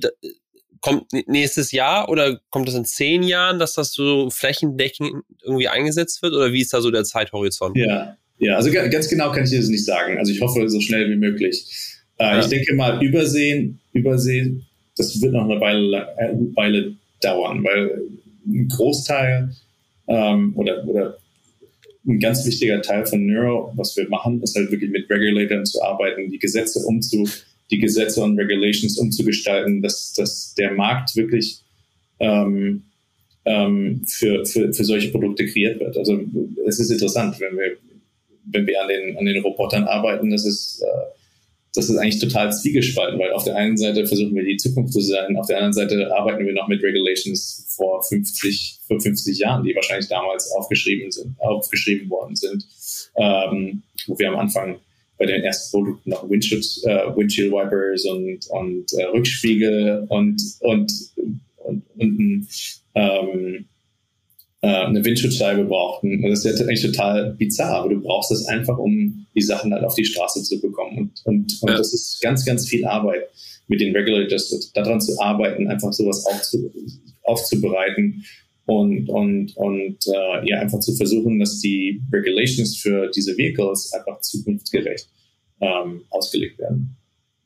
[0.84, 6.20] kommt nächstes Jahr oder kommt das in zehn Jahren, dass das so flächendeckend irgendwie eingesetzt
[6.20, 7.74] wird oder wie ist da so der Zeithorizont?
[7.74, 10.18] Ja, ja, also ganz genau kann ich dir das nicht sagen.
[10.18, 11.64] Also ich hoffe so schnell wie möglich.
[12.18, 12.40] Äh, ja.
[12.40, 14.66] Ich denke mal, übersehen, übersehen,
[14.98, 18.02] das wird noch eine Weile, eine äh, Weile dauern, weil
[18.46, 19.54] ein Großteil
[20.08, 21.16] ähm, oder, oder
[22.06, 25.82] ein ganz wichtiger Teil von Neuro, was wir machen, ist halt wirklich mit Regulatoren zu
[25.82, 27.26] arbeiten, die Gesetze umzu
[27.70, 31.60] die Gesetze und Regulations umzugestalten, dass, dass der Markt wirklich
[32.20, 32.84] ähm,
[33.44, 35.96] ähm, für, für, für solche Produkte kreiert wird.
[35.96, 36.20] Also
[36.66, 37.76] es ist interessant, wenn wir,
[38.46, 41.14] wenn wir an den, an den Robotern arbeiten, das ist, äh,
[41.74, 45.00] das ist eigentlich total zwiegespalten, weil auf der einen Seite versuchen wir die Zukunft zu
[45.00, 49.64] sein, auf der anderen Seite arbeiten wir noch mit Regulations vor 50, vor 50 Jahren,
[49.64, 52.64] die wahrscheinlich damals aufgeschrieben sind, aufgeschrieben worden sind,
[53.16, 54.78] ähm, wo wir am Anfang
[55.18, 60.92] bei den ersten Produkten noch Windshield, äh, Windshield Wipers und, und äh, Rückspiegel und, und,
[61.56, 62.48] und, und
[62.94, 63.66] ähm,
[64.60, 66.22] äh, eine Windschutzscheibe brauchten.
[66.22, 69.84] Das ist ja eigentlich total bizarr, aber du brauchst das einfach, um die Sachen halt
[69.84, 70.98] auf die Straße zu bekommen.
[70.98, 71.76] Und, und, und ja.
[71.76, 73.28] das ist ganz, ganz viel Arbeit
[73.68, 76.70] mit den Regulators, daran zu arbeiten, einfach sowas aufzu,
[77.22, 78.24] aufzubereiten
[78.66, 84.20] und, und, und äh, ja, einfach zu versuchen, dass die Regulations für diese Vehicles einfach
[84.20, 85.08] zukunftsgerecht
[85.60, 86.96] ähm, ausgelegt werden.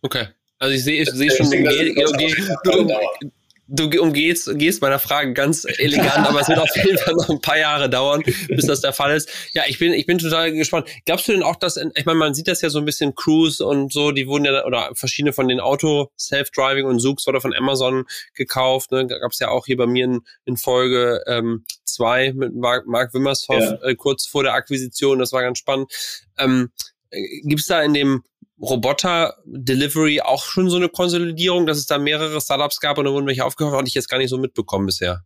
[0.03, 0.27] Okay.
[0.59, 3.31] Also ich sehe ich sehe schon, denke, du, du,
[3.69, 7.41] du umgehst gehst meiner Frage ganz elegant, aber es wird auf jeden Fall noch ein
[7.41, 9.29] paar Jahre dauern, bis das der Fall ist.
[9.53, 10.89] Ja, ich bin ich bin total gespannt.
[11.05, 13.64] Glaubst du denn auch, dass ich meine, man sieht das ja so ein bisschen Cruise
[13.64, 17.55] und so, die wurden ja oder verschiedene von den Auto Self-Driving und Zoox wurde von
[17.55, 18.05] Amazon
[18.35, 18.91] gekauft.
[18.91, 19.07] Ne?
[19.07, 23.12] Gab es ja auch hier bei mir in, in Folge ähm, zwei mit Mark, Mark
[23.12, 23.83] Wimmershoff ja.
[23.83, 25.19] äh, kurz vor der Akquisition.
[25.19, 25.93] Das war ganz spannend.
[26.39, 26.71] Ähm,
[27.11, 28.23] äh, Gibt es da in dem
[28.61, 33.26] Roboter-Delivery auch schon so eine Konsolidierung, dass es da mehrere Startups gab und da wurden
[33.26, 35.24] welche aufgehört, hatte ich jetzt gar nicht so mitbekommen bisher.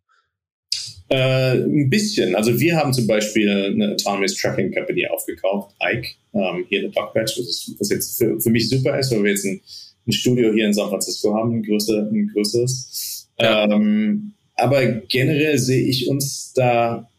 [1.09, 2.35] Äh, ein bisschen.
[2.35, 7.39] Also wir haben zum Beispiel eine Autonomous Tracking Company aufgekauft, Ike, ähm, hier in Dogpatch,
[7.39, 9.61] was, was jetzt für, für, mich super ist, weil wir jetzt ein,
[10.07, 13.29] ein, Studio hier in San Francisco haben, ein, größer, ein größeres.
[13.39, 13.65] Ja.
[13.65, 17.11] Ähm, aber generell sehe ich uns da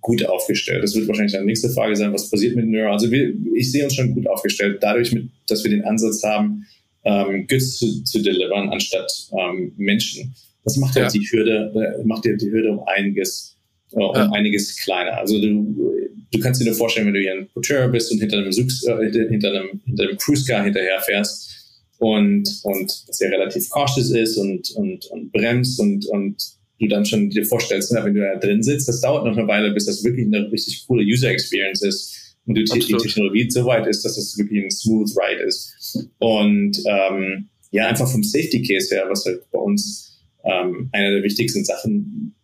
[0.00, 0.82] gut aufgestellt.
[0.82, 2.92] Das wird wahrscheinlich eine nächste Frage sein, was passiert mit Neural.
[2.92, 6.66] Also wir, ich sehe uns schon gut aufgestellt, dadurch, mit, dass wir den Ansatz haben,
[7.04, 10.34] ähm, Goods zu, zu delivern anstatt ähm, Menschen.
[10.64, 11.18] Das macht halt ja.
[11.18, 13.56] die Hürde, äh, macht ja die Hürde um einiges,
[13.92, 14.30] äh, um ja.
[14.32, 15.16] einiges kleiner.
[15.16, 15.94] Also du,
[16.30, 18.84] du kannst dir nur vorstellen, wenn du hier ein Porteur bist und hinter einem, Zux,
[18.84, 21.50] äh, hinter einem, hinter einem Cruise Car hinterher fährst
[21.98, 27.04] und, und das ja relativ cautious ist und, und, und bremst und, und du dann
[27.04, 30.02] schon dir vorstellst, wenn du da drin sitzt, das dauert noch eine Weile, bis das
[30.02, 32.36] wirklich eine richtig coole User Experience ist.
[32.46, 36.08] Und du die Technologie so weit ist, dass es wirklich ein smooth ride ist.
[36.18, 41.22] Und ähm, ja, einfach vom Safety Case her, was halt bei uns ähm, eine der
[41.22, 42.34] wichtigsten Sachen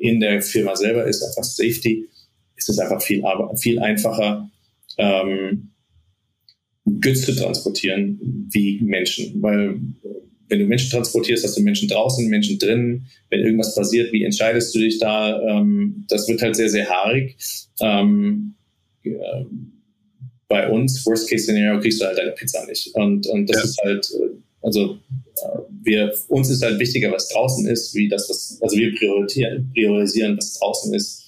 [0.00, 2.08] in der Firma selber ist, einfach Safety,
[2.56, 3.22] ist es einfach viel,
[3.56, 4.50] viel einfacher,
[4.98, 5.70] ähm,
[6.84, 9.80] Goods zu transportieren wie Menschen, weil
[10.48, 13.06] wenn du Menschen transportierst, hast du Menschen draußen, Menschen drin.
[13.30, 15.40] Wenn irgendwas passiert, wie entscheidest du dich da?
[15.40, 17.36] Ähm, das wird halt sehr, sehr haarig.
[17.80, 18.54] Ähm,
[19.02, 19.10] äh,
[20.48, 22.94] bei uns, Worst Case Scenario, kriegst du halt deine Pizza nicht.
[22.94, 23.64] Und, und das ja.
[23.64, 28.28] ist halt, äh, also äh, wir, uns ist halt wichtiger, was draußen ist, wie das,
[28.28, 31.23] was, also wir priorisieren, priorisieren was draußen ist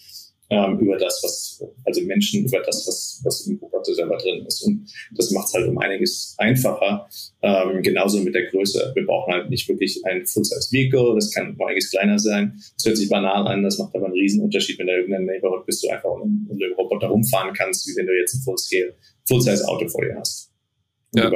[0.49, 4.63] ähm, über das, was, also Menschen über das, was, was im Roboter selber drin ist.
[4.63, 7.09] Und das macht es halt um einiges einfacher.
[7.43, 8.93] Ähm, genauso mit der Größe.
[8.95, 12.55] Wir brauchen halt nicht wirklich ein Full-Size-Vehicle, das kann um einiges kleiner sein.
[12.77, 15.67] Das hört sich banal an, das macht aber einen Riesenunterschied, wenn du in irgendeinem Neighborhood
[15.67, 18.95] bist, du einfach um, den Roboter rumfahren kannst, wie wenn du jetzt ein Full-Scale,
[19.29, 20.53] Full-Size-Auto vor dir hast.
[21.15, 21.33] Ja,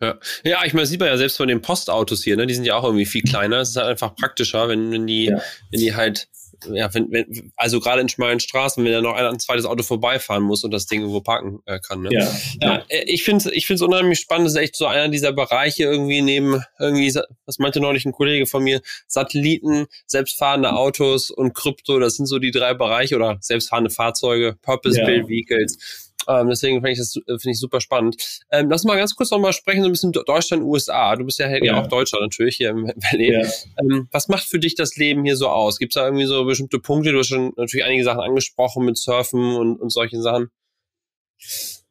[0.00, 0.18] ja.
[0.44, 2.46] ja, ich meine, sieht man ja selbst von den Postautos hier, ne?
[2.46, 3.60] Die sind ja auch irgendwie viel kleiner.
[3.60, 5.40] Es ist halt einfach praktischer, wenn, wenn die, ja.
[5.70, 6.28] wenn die halt
[6.72, 9.82] ja, wenn, wenn, also gerade in schmalen Straßen, wenn da noch ein, ein, zweites Auto
[9.82, 12.02] vorbeifahren muss und das Ding irgendwo parken äh, kann.
[12.02, 12.10] Ne?
[12.12, 12.28] Ja, ja.
[12.60, 14.46] ja äh, ich finde ich finde es unheimlich spannend.
[14.46, 17.14] Das ist echt so einer dieser Bereiche irgendwie neben irgendwie,
[17.46, 21.98] was meinte neulich ein Kollege von mir, Satelliten, selbstfahrende Autos und Krypto.
[21.98, 26.98] Das sind so die drei Bereiche oder selbstfahrende Fahrzeuge, Purpose-Built Vehicles ähm, deswegen finde ich
[26.98, 28.42] das äh, finde ich super spannend.
[28.50, 31.16] Ähm, lass mal ganz kurz noch mal sprechen, so ein bisschen Deutschland, USA.
[31.16, 31.80] Du bist ja, ja.
[31.80, 33.32] auch Deutscher natürlich hier im Berlin.
[33.32, 33.48] Ja.
[33.80, 35.78] Ähm, was macht für dich das Leben hier so aus?
[35.78, 37.12] Gibt es da irgendwie so bestimmte Punkte?
[37.12, 40.48] Du hast schon natürlich einige Sachen angesprochen mit Surfen und, und solchen Sachen.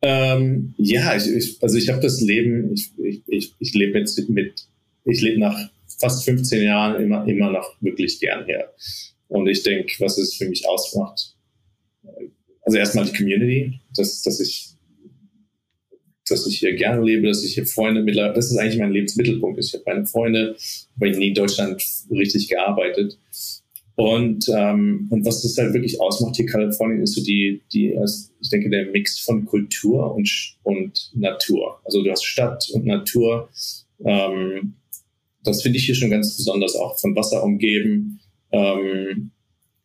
[0.01, 4.17] Ähm, ja, ich, ich, also ich habe das Leben, ich, ich, ich, ich lebe jetzt
[4.29, 4.67] mit,
[5.05, 5.69] ich lebe nach
[5.99, 8.73] fast 15 Jahren immer, immer noch wirklich gern her.
[9.27, 11.35] Und ich denke, was es für mich ausmacht,
[12.71, 14.69] also erstmal die Community, dass, dass ich
[16.29, 19.59] dass ich hier gerne lebe, dass ich hier Freunde mittlerweile, das ist eigentlich mein Lebensmittelpunkt.
[19.59, 20.55] Ich habe meine Freunde,
[20.95, 23.17] habe nie in Deutschland richtig gearbeitet.
[23.95, 27.93] Und, ähm, und was das halt wirklich ausmacht hier Kalifornien ist so die, die,
[28.39, 31.81] ich denke, der Mix von Kultur und, und Natur.
[31.83, 33.49] Also du hast Stadt und Natur.
[34.05, 34.75] Ähm,
[35.43, 38.21] das finde ich hier schon ganz besonders auch von Wasser umgeben.
[38.53, 39.31] Ähm,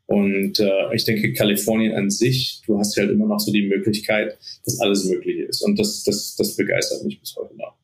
[0.07, 4.39] und äh, ich denke, Kalifornien an sich, du hast halt immer noch so die Möglichkeit,
[4.65, 5.63] dass alles möglich ist.
[5.63, 7.77] Und das, das, das begeistert mich bis heute noch.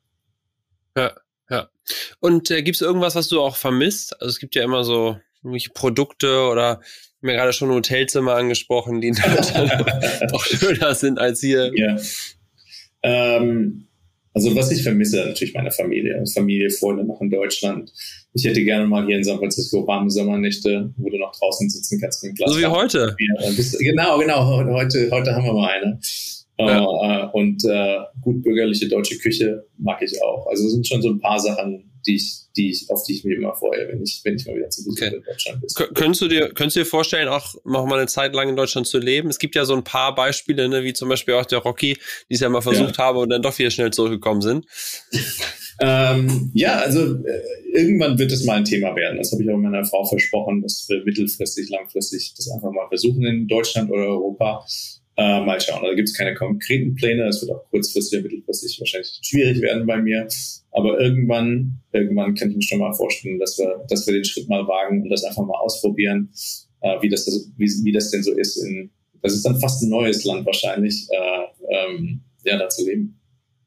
[0.97, 1.15] Ja,
[1.51, 1.69] ja.
[2.21, 4.21] Und äh, gibt es irgendwas, was du auch vermisst?
[4.21, 6.81] Also es gibt ja immer so irgendwelche Produkte oder
[7.21, 9.13] mir gerade schon Hotelzimmer angesprochen, die
[10.33, 11.73] auch schöner sind als hier.
[11.75, 11.97] Ja.
[13.03, 13.89] Ähm,
[14.33, 16.25] Also was ich vermisse, natürlich meine Familie.
[16.33, 17.93] Familie, Freunde noch in Deutschland.
[18.35, 22.01] Ich hätte gerne mal hier in San Francisco warme Sommernächte, wo du noch draußen sitzen
[22.01, 22.53] kannst mit Glas.
[22.53, 23.15] So wie heute.
[23.79, 24.47] Genau, genau.
[24.73, 26.01] Heute, heute haben wir mal eine.
[26.59, 27.25] Ja.
[27.25, 30.47] Äh, und äh, gut bürgerliche deutsche Küche mag ich auch.
[30.47, 33.25] Also es sind schon so ein paar Sachen, die ich, die ich, auf die ich
[33.25, 35.17] mir immer freue, wenn ich, wenn ich mal wieder zu Besuch okay.
[35.17, 35.95] in Deutschland bin.
[35.95, 38.87] Könntest du dir, könntest du dir vorstellen, auch noch mal eine Zeit lang in Deutschland
[38.87, 39.29] zu leben?
[39.29, 42.35] Es gibt ja so ein paar Beispiele, ne, wie zum Beispiel auch der Rocky, die
[42.35, 43.05] es ja mal versucht ja.
[43.05, 44.67] haben und dann doch wieder schnell zurückgekommen sind.
[45.81, 47.41] ähm, ja, also äh,
[47.73, 49.19] irgendwann wird es mal ein Thema werden.
[49.19, 53.25] Das habe ich auch meiner Frau versprochen, dass wir mittelfristig, langfristig das einfach mal versuchen
[53.25, 54.65] in Deutschland oder Europa.
[55.15, 55.83] Äh, mal schauen.
[55.83, 57.27] Da gibt es keine konkreten Pläne.
[57.27, 60.27] Das wird auch kurzfristig, mittelfristig wahrscheinlich schwierig werden bei mir.
[60.71, 64.49] Aber irgendwann, irgendwann kann ich mir schon mal vorstellen, dass wir, dass wir den Schritt
[64.49, 66.31] mal wagen und das einfach mal ausprobieren,
[66.81, 67.27] äh, wie das,
[67.59, 68.57] wie, wie das denn so ist.
[68.57, 73.21] In, das ist dann fast ein neues Land wahrscheinlich, äh, ähm, ja, da zu leben.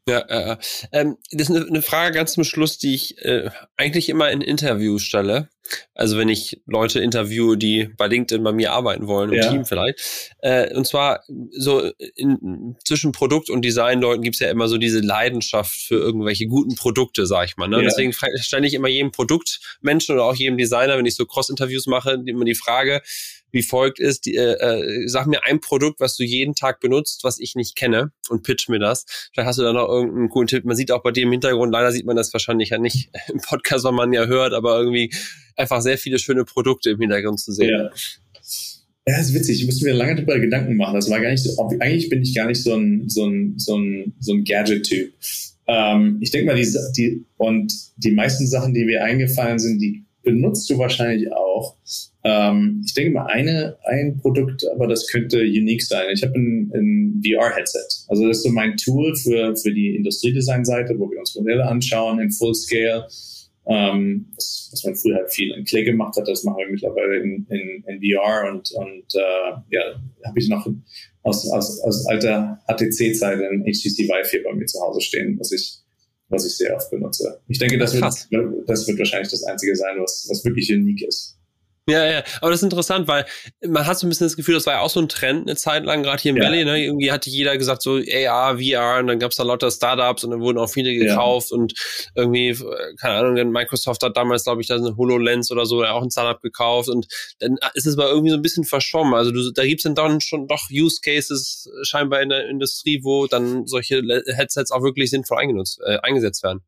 [0.08, 0.58] Ja, äh,
[0.92, 4.42] ähm, das ist eine, eine Frage ganz zum Schluss, die ich äh, eigentlich immer in
[4.42, 5.50] Interviews stelle.
[5.96, 9.50] Also wenn ich Leute interviewe, die bei LinkedIn bei mir arbeiten wollen, im ja.
[9.50, 10.36] Team vielleicht.
[10.42, 15.74] Äh, und zwar so in, zwischen Produkt und Design-Leuten gibt's ja immer so diese Leidenschaft
[15.74, 17.68] für irgendwelche guten Produkte, sag ich mal.
[17.68, 17.78] Ne?
[17.78, 17.84] Ja.
[17.84, 22.22] Deswegen stelle ich immer jedem Produktmenschen oder auch jedem Designer, wenn ich so Cross-Interviews mache,
[22.28, 23.02] immer die Frage,
[23.56, 27.24] wie folgt ist, die, äh, äh, sag mir ein Produkt, was du jeden Tag benutzt,
[27.24, 29.06] was ich nicht kenne und pitch mir das.
[29.34, 30.66] Vielleicht hast du da noch irgendeinen coolen Tipp.
[30.66, 33.40] Man sieht auch bei dir im Hintergrund, leider sieht man das wahrscheinlich ja nicht im
[33.40, 35.10] Podcast, weil man ja hört, aber irgendwie
[35.56, 37.70] einfach sehr viele schöne Produkte im Hintergrund zu sehen.
[37.70, 37.90] Ja.
[39.08, 39.62] Ja, das ist witzig.
[39.62, 40.96] Ich musste mir lange darüber Gedanken machen.
[40.96, 43.78] Das war gar nicht so, eigentlich bin ich gar nicht so ein, so ein, so
[43.78, 45.14] ein, so ein Gadget-Typ.
[45.68, 50.05] Ähm, ich denke mal, die, die, und die meisten Sachen, die mir eingefallen sind, die
[50.26, 51.78] benutzt du wahrscheinlich auch.
[52.26, 56.08] Ähm, ich denke mal, eine, ein Produkt, aber das könnte unique sein.
[56.12, 58.06] Ich habe ein, ein VR-Headset.
[58.10, 62.20] Also das ist so mein Tool für, für die Industriedesign-Seite, wo wir uns Modelle anschauen
[62.20, 63.08] in Full Scale.
[63.68, 67.18] Ähm, das, was man früher halt viel in Clay gemacht hat, das machen wir mittlerweile
[67.18, 69.82] in, in, in VR und, und äh, ja,
[70.26, 70.68] habe ich noch
[71.24, 75.52] aus, aus, aus alter HTC-Zeit ein HTC Vive hier bei mir zu Hause stehen, was
[75.52, 75.85] ich
[76.30, 77.40] was ich sehr oft benutze.
[77.48, 78.04] Ich denke, das wird,
[78.68, 81.35] das wird wahrscheinlich das Einzige sein, was, was wirklich unique ist.
[81.88, 83.26] Ja, ja, aber das ist interessant, weil
[83.64, 85.56] man hat so ein bisschen das Gefühl, das war ja auch so ein Trend eine
[85.56, 86.46] Zeit lang, gerade hier im ja.
[86.46, 86.84] Valley, ne?
[86.84, 90.42] Irgendwie hatte jeder gesagt, so AR, VR, und dann gab's da lauter Startups und dann
[90.42, 91.58] wurden auch viele gekauft ja.
[91.58, 91.74] und
[92.16, 92.58] irgendwie,
[93.00, 96.42] keine Ahnung, Microsoft hat damals, glaube ich, da eine HoloLens oder so, auch ein Startup
[96.42, 97.06] gekauft und
[97.38, 99.14] dann ist es mal irgendwie so ein bisschen verschwommen.
[99.14, 103.28] Also du, da gibt's dann dann schon doch Use Cases scheinbar in der Industrie, wo
[103.28, 104.02] dann solche
[104.36, 106.62] Headsets auch wirklich sinnvoll eingenutzt, äh, eingesetzt werden.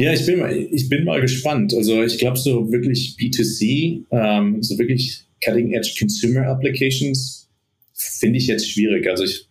[0.00, 1.74] Ja, ich bin mal, ich bin mal gespannt.
[1.74, 7.50] Also ich glaube, so wirklich B2C, ähm, so wirklich Cutting-Edge Consumer Applications
[7.94, 9.08] finde ich jetzt schwierig.
[9.08, 9.48] Also ich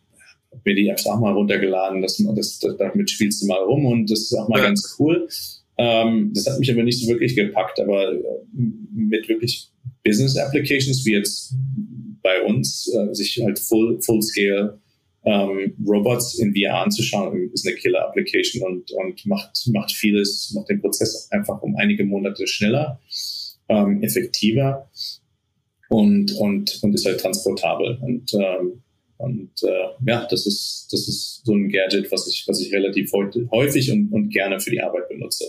[0.52, 3.86] habe mir die Apps auch mal runtergeladen, das, das, das, damit spielst du mal rum
[3.86, 4.66] und das ist auch mal ja.
[4.68, 5.28] ganz cool.
[5.78, 8.20] Ähm, das hat mich aber nicht so wirklich gepackt, aber äh,
[8.54, 9.70] mit wirklich
[10.04, 11.54] Business Applications wie jetzt
[12.24, 14.80] bei uns, äh, sich halt full, full scale
[15.28, 20.80] ähm, Robots in VR anzuschauen, ist eine Killer-Application und, und macht, macht vieles, macht den
[20.80, 23.02] Prozess einfach um einige Monate schneller,
[23.68, 24.90] ähm, effektiver
[25.90, 28.00] und, und, und ist halt transportabel.
[28.02, 28.82] Und, ähm,
[29.18, 33.12] und äh, ja, das ist, das ist so ein Gadget, was ich, was ich relativ
[33.52, 35.44] häufig und, und gerne für die Arbeit benutze.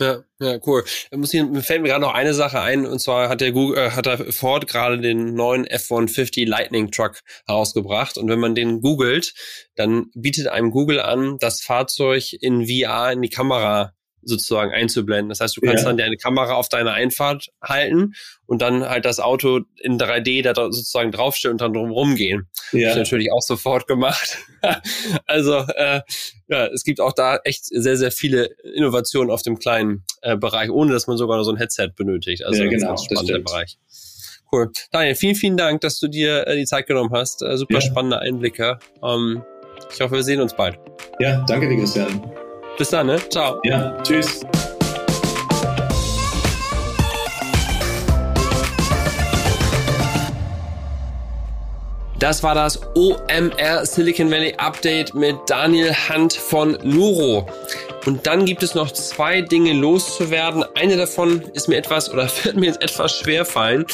[0.00, 0.84] Ja, ja, cool.
[1.12, 3.78] Muss ich, mir fällt mir gerade noch eine Sache ein, und zwar hat der Google,
[3.78, 8.16] äh, hat der Ford gerade den neuen F-150 Lightning Truck herausgebracht.
[8.16, 9.34] Und wenn man den googelt,
[9.74, 13.92] dann bietet einem Google an, das Fahrzeug in VR in die Kamera
[14.22, 15.28] sozusagen einzublenden.
[15.28, 15.90] Das heißt, du kannst ja.
[15.90, 18.14] dann deine Kamera auf deine Einfahrt halten
[18.46, 22.48] und dann halt das Auto in 3D da sozusagen draufstellen und dann drum gehen.
[22.72, 22.88] Ja.
[22.88, 24.38] Das ich natürlich auch sofort gemacht.
[25.26, 26.00] also äh,
[26.48, 30.70] ja, es gibt auch da echt sehr, sehr viele Innovationen auf dem kleinen äh, Bereich,
[30.70, 32.44] ohne dass man sogar noch so ein Headset benötigt.
[32.44, 33.78] Also ja, genau, ist ein spannender Bereich.
[34.50, 34.70] Cool.
[34.90, 37.42] Daniel, vielen, vielen Dank, dass du dir äh, die Zeit genommen hast.
[37.42, 37.80] Äh, super ja.
[37.80, 38.78] spannende Einblicke.
[39.02, 39.42] Ähm,
[39.92, 40.78] ich hoffe, wir sehen uns bald.
[41.18, 42.47] Ja, danke dir, Christian.
[42.78, 43.18] Bis dann, ne?
[43.28, 43.60] Ciao.
[43.64, 44.46] Ja, tschüss.
[52.20, 57.48] Das war das OMR Silicon Valley Update mit Daniel Hunt von Nuro.
[58.06, 60.64] Und dann gibt es noch zwei Dinge loszuwerden.
[60.74, 63.86] Eine davon ist mir etwas oder wird mir jetzt etwas schwer fallen.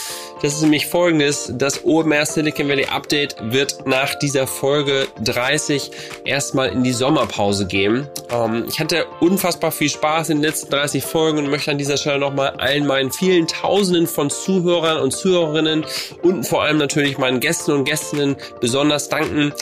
[0.43, 1.53] Das ist nämlich folgendes.
[1.57, 5.91] Das OMR Silicon Valley Update wird nach dieser Folge 30
[6.25, 8.09] erstmal in die Sommerpause gehen.
[8.31, 11.97] Ähm, ich hatte unfassbar viel Spaß in den letzten 30 Folgen und möchte an dieser
[11.97, 15.87] Stelle nochmal allen meinen vielen Tausenden von Zuhörern und Zuhörerinnen
[16.23, 19.53] und vor allem natürlich meinen Gästen und Gästinnen besonders danken.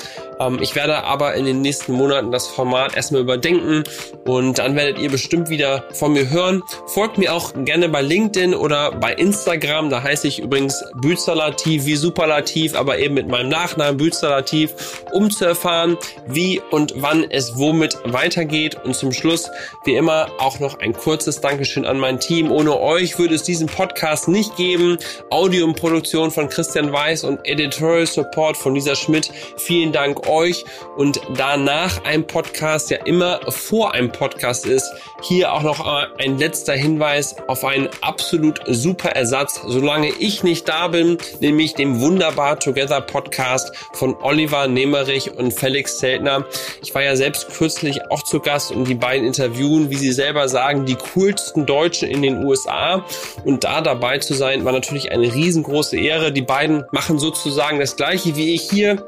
[0.40, 3.84] Ähm, ich werde aber in den nächsten Monaten das Format erstmal überdenken
[4.24, 6.62] und dann werdet ihr bestimmt wieder von mir hören.
[6.86, 9.90] Folgt mir auch gerne bei LinkedIn oder bei Instagram.
[9.90, 15.44] Da heiße ich übrigens Bützerlativ wie Superlativ, aber eben mit meinem Nachnamen Bützerlativ, um zu
[15.44, 18.76] erfahren, wie und wann es womit weitergeht.
[18.84, 19.50] Und zum Schluss,
[19.84, 22.50] wie immer, auch noch ein kurzes Dankeschön an mein Team.
[22.50, 24.98] Ohne euch würde es diesen Podcast nicht geben.
[25.30, 29.30] Audio und Produktion von Christian Weiß und Editorial Support von Lisa Schmidt.
[29.56, 30.64] Vielen Dank euch.
[30.96, 34.92] Und danach ein Podcast ja immer vor einem Podcast ist,
[35.22, 35.84] hier auch noch
[36.18, 42.00] ein letzter Hinweis auf einen absolut super Ersatz, solange ich nicht da bin, nämlich dem
[42.00, 46.44] Wunderbar Together Podcast von Oliver Nemerich und Felix Zeltner.
[46.82, 50.48] Ich war ja selbst kürzlich auch zu Gast und die beiden interviewen, wie sie selber
[50.48, 53.04] sagen, die coolsten Deutschen in den USA.
[53.44, 56.32] Und da dabei zu sein, war natürlich eine riesengroße Ehre.
[56.32, 59.06] Die beiden machen sozusagen das gleiche wie ich hier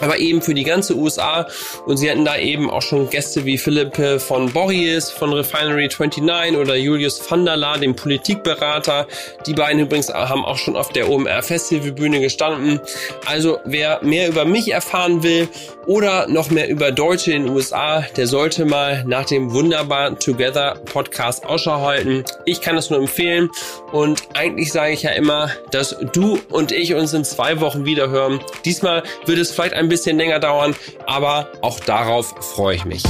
[0.00, 1.46] aber eben für die ganze USA.
[1.86, 6.56] Und sie hatten da eben auch schon Gäste wie Philipp von Borries von Refinery 29
[6.56, 9.06] oder Julius van der La, dem Politikberater.
[9.46, 12.80] Die beiden übrigens haben auch schon auf der OMR Festivalbühne gestanden.
[13.26, 15.48] Also wer mehr über mich erfahren will
[15.86, 20.74] oder noch mehr über Deutsche in den USA, der sollte mal nach dem wunderbaren Together
[20.84, 22.24] Podcast Ausschau halten.
[22.44, 23.50] Ich kann das nur empfehlen
[23.92, 28.10] und eigentlich sage ich ja immer, dass du und ich uns in zwei Wochen wieder
[28.10, 28.40] hören.
[28.64, 30.74] Diesmal wird es vielleicht ein bisschen länger dauern,
[31.06, 33.02] aber auch darauf freue ich mich.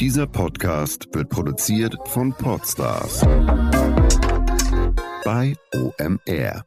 [0.00, 3.22] Dieser Podcast wird produziert von Podstars
[5.24, 6.66] bei OMR.